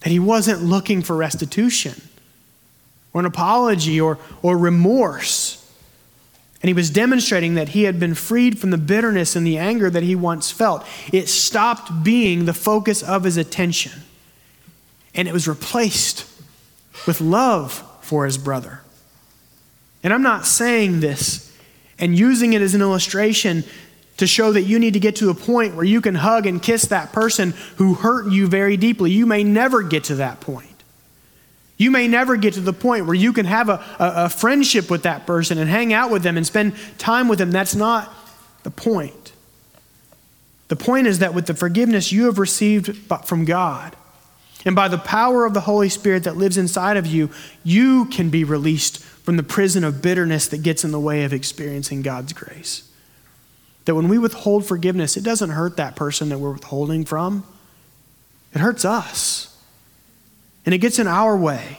That 0.00 0.10
he 0.10 0.18
wasn't 0.18 0.62
looking 0.62 1.00
for 1.00 1.16
restitution 1.16 1.94
or 3.14 3.20
an 3.20 3.26
apology 3.26 3.98
or, 3.98 4.18
or 4.42 4.58
remorse. 4.58 5.59
And 6.62 6.68
he 6.68 6.74
was 6.74 6.90
demonstrating 6.90 7.54
that 7.54 7.70
he 7.70 7.84
had 7.84 7.98
been 7.98 8.14
freed 8.14 8.58
from 8.58 8.70
the 8.70 8.76
bitterness 8.78 9.34
and 9.34 9.46
the 9.46 9.56
anger 9.56 9.88
that 9.88 10.02
he 10.02 10.14
once 10.14 10.50
felt. 10.50 10.86
It 11.10 11.28
stopped 11.28 12.04
being 12.04 12.44
the 12.44 12.52
focus 12.52 13.02
of 13.02 13.24
his 13.24 13.38
attention, 13.38 13.92
and 15.14 15.26
it 15.26 15.32
was 15.32 15.48
replaced 15.48 16.26
with 17.06 17.20
love 17.20 17.82
for 18.02 18.26
his 18.26 18.36
brother. 18.36 18.80
And 20.02 20.12
I'm 20.12 20.22
not 20.22 20.46
saying 20.46 21.00
this 21.00 21.50
and 21.98 22.18
using 22.18 22.52
it 22.52 22.62
as 22.62 22.74
an 22.74 22.80
illustration 22.80 23.64
to 24.16 24.26
show 24.26 24.52
that 24.52 24.62
you 24.62 24.78
need 24.78 24.94
to 24.94 25.00
get 25.00 25.16
to 25.16 25.30
a 25.30 25.34
point 25.34 25.74
where 25.74 25.84
you 25.84 26.00
can 26.00 26.14
hug 26.14 26.46
and 26.46 26.62
kiss 26.62 26.86
that 26.86 27.12
person 27.12 27.54
who 27.76 27.94
hurt 27.94 28.30
you 28.30 28.46
very 28.46 28.76
deeply. 28.76 29.10
You 29.10 29.24
may 29.24 29.44
never 29.44 29.82
get 29.82 30.04
to 30.04 30.16
that 30.16 30.40
point. 30.40 30.69
You 31.80 31.90
may 31.90 32.08
never 32.08 32.36
get 32.36 32.52
to 32.54 32.60
the 32.60 32.74
point 32.74 33.06
where 33.06 33.14
you 33.14 33.32
can 33.32 33.46
have 33.46 33.70
a, 33.70 33.82
a, 33.98 34.12
a, 34.24 34.28
friendship 34.28 34.90
with 34.90 35.04
that 35.04 35.26
person 35.26 35.56
and 35.56 35.70
hang 35.70 35.94
out 35.94 36.10
with 36.10 36.22
them 36.22 36.36
and 36.36 36.46
spend 36.46 36.74
time 36.98 37.26
with 37.26 37.38
them. 37.38 37.50
That's 37.50 37.74
not 37.74 38.12
the 38.64 38.70
point. 38.70 39.32
The 40.68 40.76
point 40.76 41.06
is 41.06 41.20
that 41.20 41.32
with 41.32 41.46
the 41.46 41.54
forgiveness 41.54 42.12
you 42.12 42.26
have 42.26 42.38
received 42.38 42.94
from 43.24 43.46
God, 43.46 43.96
and 44.66 44.76
by 44.76 44.88
the 44.88 44.98
power 44.98 45.46
of 45.46 45.54
the 45.54 45.62
Holy 45.62 45.88
Spirit 45.88 46.24
that 46.24 46.36
lives 46.36 46.58
inside 46.58 46.98
of 46.98 47.06
you, 47.06 47.30
you 47.64 48.04
can 48.04 48.28
be 48.28 48.44
released 48.44 49.02
from 49.02 49.38
the 49.38 49.42
prison 49.42 49.82
of 49.82 50.02
bitterness 50.02 50.48
that 50.48 50.62
gets 50.62 50.84
in 50.84 50.90
the 50.90 51.00
way 51.00 51.24
of 51.24 51.32
experiencing 51.32 52.02
God's 52.02 52.34
grace. 52.34 52.90
That 53.86 53.94
when 53.94 54.08
we 54.10 54.18
withhold 54.18 54.66
forgiveness, 54.66 55.16
it 55.16 55.24
doesn't 55.24 55.48
hurt 55.48 55.78
that 55.78 55.96
person 55.96 56.28
that 56.28 56.40
we're 56.40 56.52
withholding 56.52 57.06
from, 57.06 57.46
it 58.52 58.58
hurts 58.58 58.84
us 58.84 59.49
and 60.64 60.74
it 60.74 60.78
gets 60.78 60.98
in 60.98 61.06
our 61.06 61.36
way. 61.36 61.78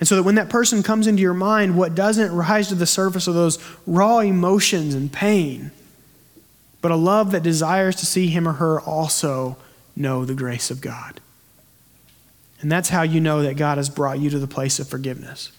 And 0.00 0.08
so 0.08 0.16
that 0.16 0.24
when 0.24 0.34
that 0.34 0.48
person 0.48 0.82
comes 0.82 1.06
into 1.06 1.22
your 1.22 1.34
mind, 1.34 1.76
what 1.76 1.94
doesn't 1.94 2.34
rise 2.34 2.68
to 2.68 2.74
the 2.74 2.86
surface 2.86 3.28
are 3.28 3.32
those 3.32 3.58
raw 3.86 4.18
emotions 4.18 4.94
and 4.94 5.12
pain, 5.12 5.70
but 6.82 6.90
a 6.90 6.96
love 6.96 7.30
that 7.30 7.42
desires 7.42 7.96
to 7.96 8.06
see 8.06 8.28
him 8.28 8.46
or 8.46 8.54
her 8.54 8.80
also 8.80 9.56
know 9.96 10.24
the 10.24 10.34
grace 10.34 10.70
of 10.70 10.80
God. 10.80 11.20
And 12.60 12.70
that's 12.70 12.88
how 12.88 13.02
you 13.02 13.20
know 13.20 13.42
that 13.42 13.56
God 13.56 13.78
has 13.78 13.88
brought 13.88 14.18
you 14.18 14.30
to 14.30 14.38
the 14.38 14.46
place 14.46 14.78
of 14.78 14.88
forgiveness. 14.88 15.52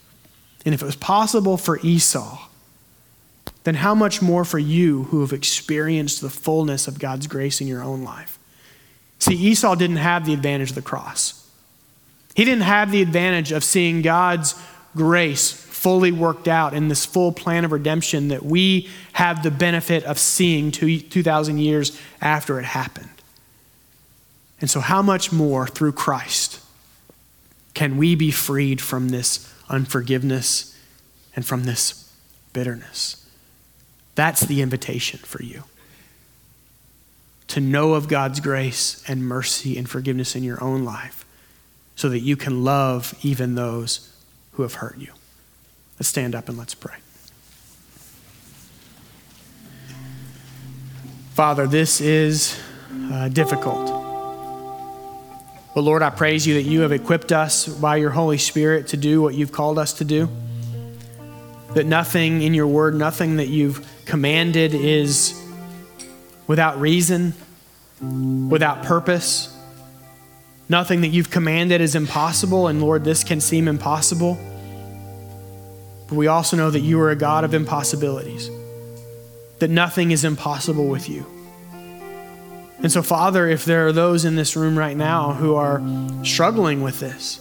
And 0.66 0.74
if 0.74 0.82
it 0.82 0.86
was 0.86 0.96
possible 0.96 1.58
for 1.58 1.80
Esau, 1.80 2.48
then 3.64 3.76
how 3.76 3.96
much 3.96 4.22
more 4.22 4.44
for 4.44 4.60
you 4.60 5.04
who 5.06 5.22
have 5.22 5.34
experienced 5.34 6.22
the 6.22 6.30
fullness 6.30 6.88
of 6.88 7.00
God's 7.00 7.28
grace 7.28 7.62
in 7.62 7.68
your 7.68 7.84
own 7.84 8.04
life? 8.04 8.38
See, 9.20 9.36
Esau 9.36 9.76
didn't 9.76 9.98
have 9.98 10.26
the 10.26 10.34
advantage 10.34 10.70
of 10.70 10.76
the 10.76 10.82
cross. 10.82 11.45
He 12.36 12.44
didn't 12.44 12.64
have 12.64 12.92
the 12.92 13.02
advantage 13.02 13.52
of 13.52 13.64
seeing 13.64 14.02
God's 14.02 14.54
grace 14.96 15.52
fully 15.52 16.12
worked 16.12 16.48
out 16.48 16.74
in 16.74 16.90
this 16.90 17.06
full 17.06 17.32
plan 17.32 17.64
of 17.64 17.72
redemption 17.72 18.28
that 18.28 18.44
we 18.44 18.90
have 19.14 19.42
the 19.42 19.52
benefit 19.52 20.04
of 20.04 20.20
seeing 20.20 20.72
2,000 20.72 21.58
years 21.58 22.00
after 22.22 22.60
it 22.60 22.66
happened. 22.66 23.10
And 24.60 24.70
so, 24.70 24.80
how 24.80 25.02
much 25.02 25.32
more 25.32 25.68
through 25.68 25.94
Christ 25.94 26.60
can 27.74 27.98
we 27.98 28.16
be 28.16 28.32
freed 28.32 28.82
from 28.82 29.10
this 29.10 29.54
unforgiveness 29.70 30.78
and 31.36 31.46
from 31.46 31.64
this 31.64 32.12
bitterness? 32.52 33.30
That's 34.16 34.42
the 34.42 34.62
invitation 34.62 35.20
for 35.20 35.44
you. 35.44 35.64
To 37.50 37.60
know 37.60 37.94
of 37.94 38.08
God's 38.08 38.40
grace 38.40 39.04
and 39.08 39.26
mercy 39.26 39.78
and 39.78 39.90
forgiveness 39.90 40.36
in 40.36 40.44
your 40.44 40.62
own 40.64 40.84
life 40.84 41.25
so 41.96 42.10
that 42.10 42.20
you 42.20 42.36
can 42.36 42.64
love 42.64 43.18
even 43.24 43.56
those 43.56 44.12
who 44.54 44.64
have 44.64 44.76
hurt 44.76 44.98
you. 44.98 45.12
Let's 46.00 46.10
stand 46.10 46.36
up 46.36 46.50
and 46.50 46.58
let's 46.58 46.76
pray. 46.76 46.96
Father, 51.34 51.68
this 51.68 52.00
is 52.00 52.60
uh, 53.12 53.28
difficult. 53.30 53.88
But 55.76 55.82
Lord, 55.82 56.02
I 56.02 56.10
praise 56.10 56.48
you 56.48 56.54
that 56.54 56.64
you 56.64 56.82
have 56.82 56.94
equipped 56.94 57.34
us 57.34 57.68
by 57.68 57.98
your 57.98 58.12
Holy 58.12 58.38
Spirit 58.38 58.88
to 58.88 58.98
do 58.98 59.22
what 59.22 59.36
you've 59.36 59.52
called 59.52 59.78
us 59.78 59.94
to 59.94 60.06
do. 60.06 60.30
That 61.74 61.86
nothing 61.86 62.42
in 62.42 62.54
your 62.54 62.68
word, 62.68 62.96
nothing 62.96 63.36
that 63.38 63.50
you've 63.50 63.86
commanded 64.06 64.74
is 64.74 65.38
without 66.48 66.80
reason, 66.80 67.34
without 68.02 68.84
purpose. 68.84 69.55
Nothing 70.68 71.02
that 71.02 71.10
you've 71.10 71.30
commanded 71.30 71.80
is 71.80 71.94
impossible, 71.96 72.68
and 72.68 72.82
Lord, 72.82 73.04
this 73.04 73.24
can 73.24 73.40
seem 73.40 73.68
impossible. 73.68 74.38
But 76.08 76.16
we 76.16 76.28
also 76.28 76.58
know 76.58 76.70
that 76.72 76.80
you 76.80 77.00
are 77.02 77.12
a 77.12 77.16
God 77.16 77.44
of 77.44 77.54
impossibilities, 77.54 78.50
that 79.60 79.70
nothing 79.70 80.12
is 80.12 80.24
impossible 80.24 80.88
with 80.88 81.08
you. 81.08 81.26
And 82.80 82.92
so, 82.92 83.02
Father, 83.02 83.48
if 83.48 83.66
there 83.66 83.88
are 83.88 83.92
those 83.92 84.26
in 84.26 84.36
this 84.36 84.56
room 84.56 84.78
right 84.78 84.98
now 84.98 85.34
who 85.34 85.56
are 85.56 85.82
struggling 86.24 86.82
with 86.82 87.00
this, 87.00 87.40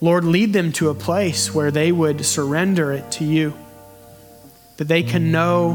Lord, 0.00 0.24
lead 0.24 0.52
them 0.52 0.72
to 0.72 0.90
a 0.90 0.94
place 0.94 1.54
where 1.54 1.70
they 1.70 1.92
would 1.92 2.24
surrender 2.24 2.92
it 2.92 3.10
to 3.12 3.24
you, 3.24 3.54
that 4.76 4.88
they 4.88 5.02
can 5.02 5.30
know 5.30 5.70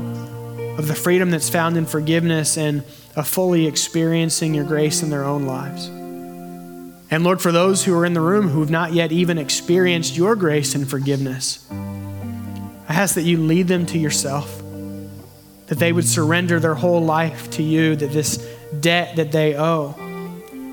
of 0.77 0.87
the 0.87 0.95
freedom 0.95 1.31
that's 1.31 1.49
found 1.49 1.77
in 1.77 1.85
forgiveness 1.85 2.57
and 2.57 2.83
of 3.15 3.27
fully 3.27 3.65
experiencing 3.65 4.53
your 4.53 4.65
grace 4.65 5.01
in 5.01 5.09
their 5.09 5.23
own 5.23 5.45
lives. 5.45 5.89
And 7.09 7.23
Lord, 7.23 7.41
for 7.41 7.53
those 7.53 7.85
who 7.85 7.97
are 7.97 8.05
in 8.05 8.13
the 8.13 8.21
room 8.21 8.49
who 8.49 8.59
have 8.59 8.69
not 8.69 8.93
yet 8.93 9.11
even 9.11 9.37
experienced 9.37 10.17
your 10.17 10.35
grace 10.35 10.75
and 10.75 10.89
forgiveness, 10.89 11.65
I 11.71 12.93
ask 12.93 13.15
that 13.15 13.23
you 13.23 13.37
lead 13.37 13.67
them 13.67 13.85
to 13.87 13.97
yourself, 13.97 14.61
that 15.67 15.79
they 15.79 15.93
would 15.93 16.05
surrender 16.05 16.59
their 16.59 16.75
whole 16.75 17.01
life 17.01 17.49
to 17.51 17.63
you, 17.63 17.95
that 17.95 18.11
this 18.11 18.37
debt 18.81 19.15
that 19.15 19.31
they 19.31 19.57
owe, 19.57 19.93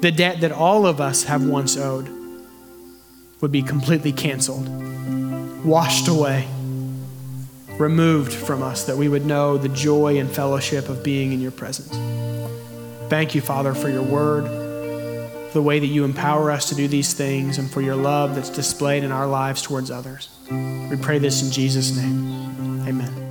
the 0.00 0.10
debt 0.10 0.40
that 0.40 0.50
all 0.50 0.86
of 0.86 1.00
us 1.00 1.24
have 1.24 1.44
once 1.44 1.76
owed, 1.76 2.10
would 3.40 3.52
be 3.52 3.62
completely 3.62 4.12
canceled, 4.12 4.68
washed 5.64 6.08
away, 6.08 6.48
removed 7.78 8.32
from 8.32 8.62
us, 8.62 8.84
that 8.86 8.96
we 8.96 9.08
would 9.08 9.24
know 9.24 9.56
the 9.56 9.68
joy 9.68 10.18
and 10.18 10.30
fellowship 10.30 10.88
of 10.88 11.04
being 11.04 11.32
in 11.32 11.40
your 11.40 11.52
presence. 11.52 11.90
Thank 13.08 13.34
you, 13.36 13.40
Father, 13.40 13.74
for 13.74 13.88
your 13.88 14.02
word 14.02 14.63
the 15.54 15.62
way 15.62 15.78
that 15.78 15.86
you 15.86 16.04
empower 16.04 16.50
us 16.50 16.68
to 16.68 16.74
do 16.74 16.86
these 16.88 17.14
things 17.14 17.58
and 17.58 17.70
for 17.70 17.80
your 17.80 17.96
love 17.96 18.34
that's 18.34 18.50
displayed 18.50 19.04
in 19.04 19.12
our 19.12 19.26
lives 19.26 19.62
towards 19.62 19.90
others. 19.90 20.28
We 20.50 20.96
pray 21.00 21.18
this 21.18 21.42
in 21.42 21.50
Jesus' 21.50 21.96
name. 21.96 22.86
Amen. 22.86 23.23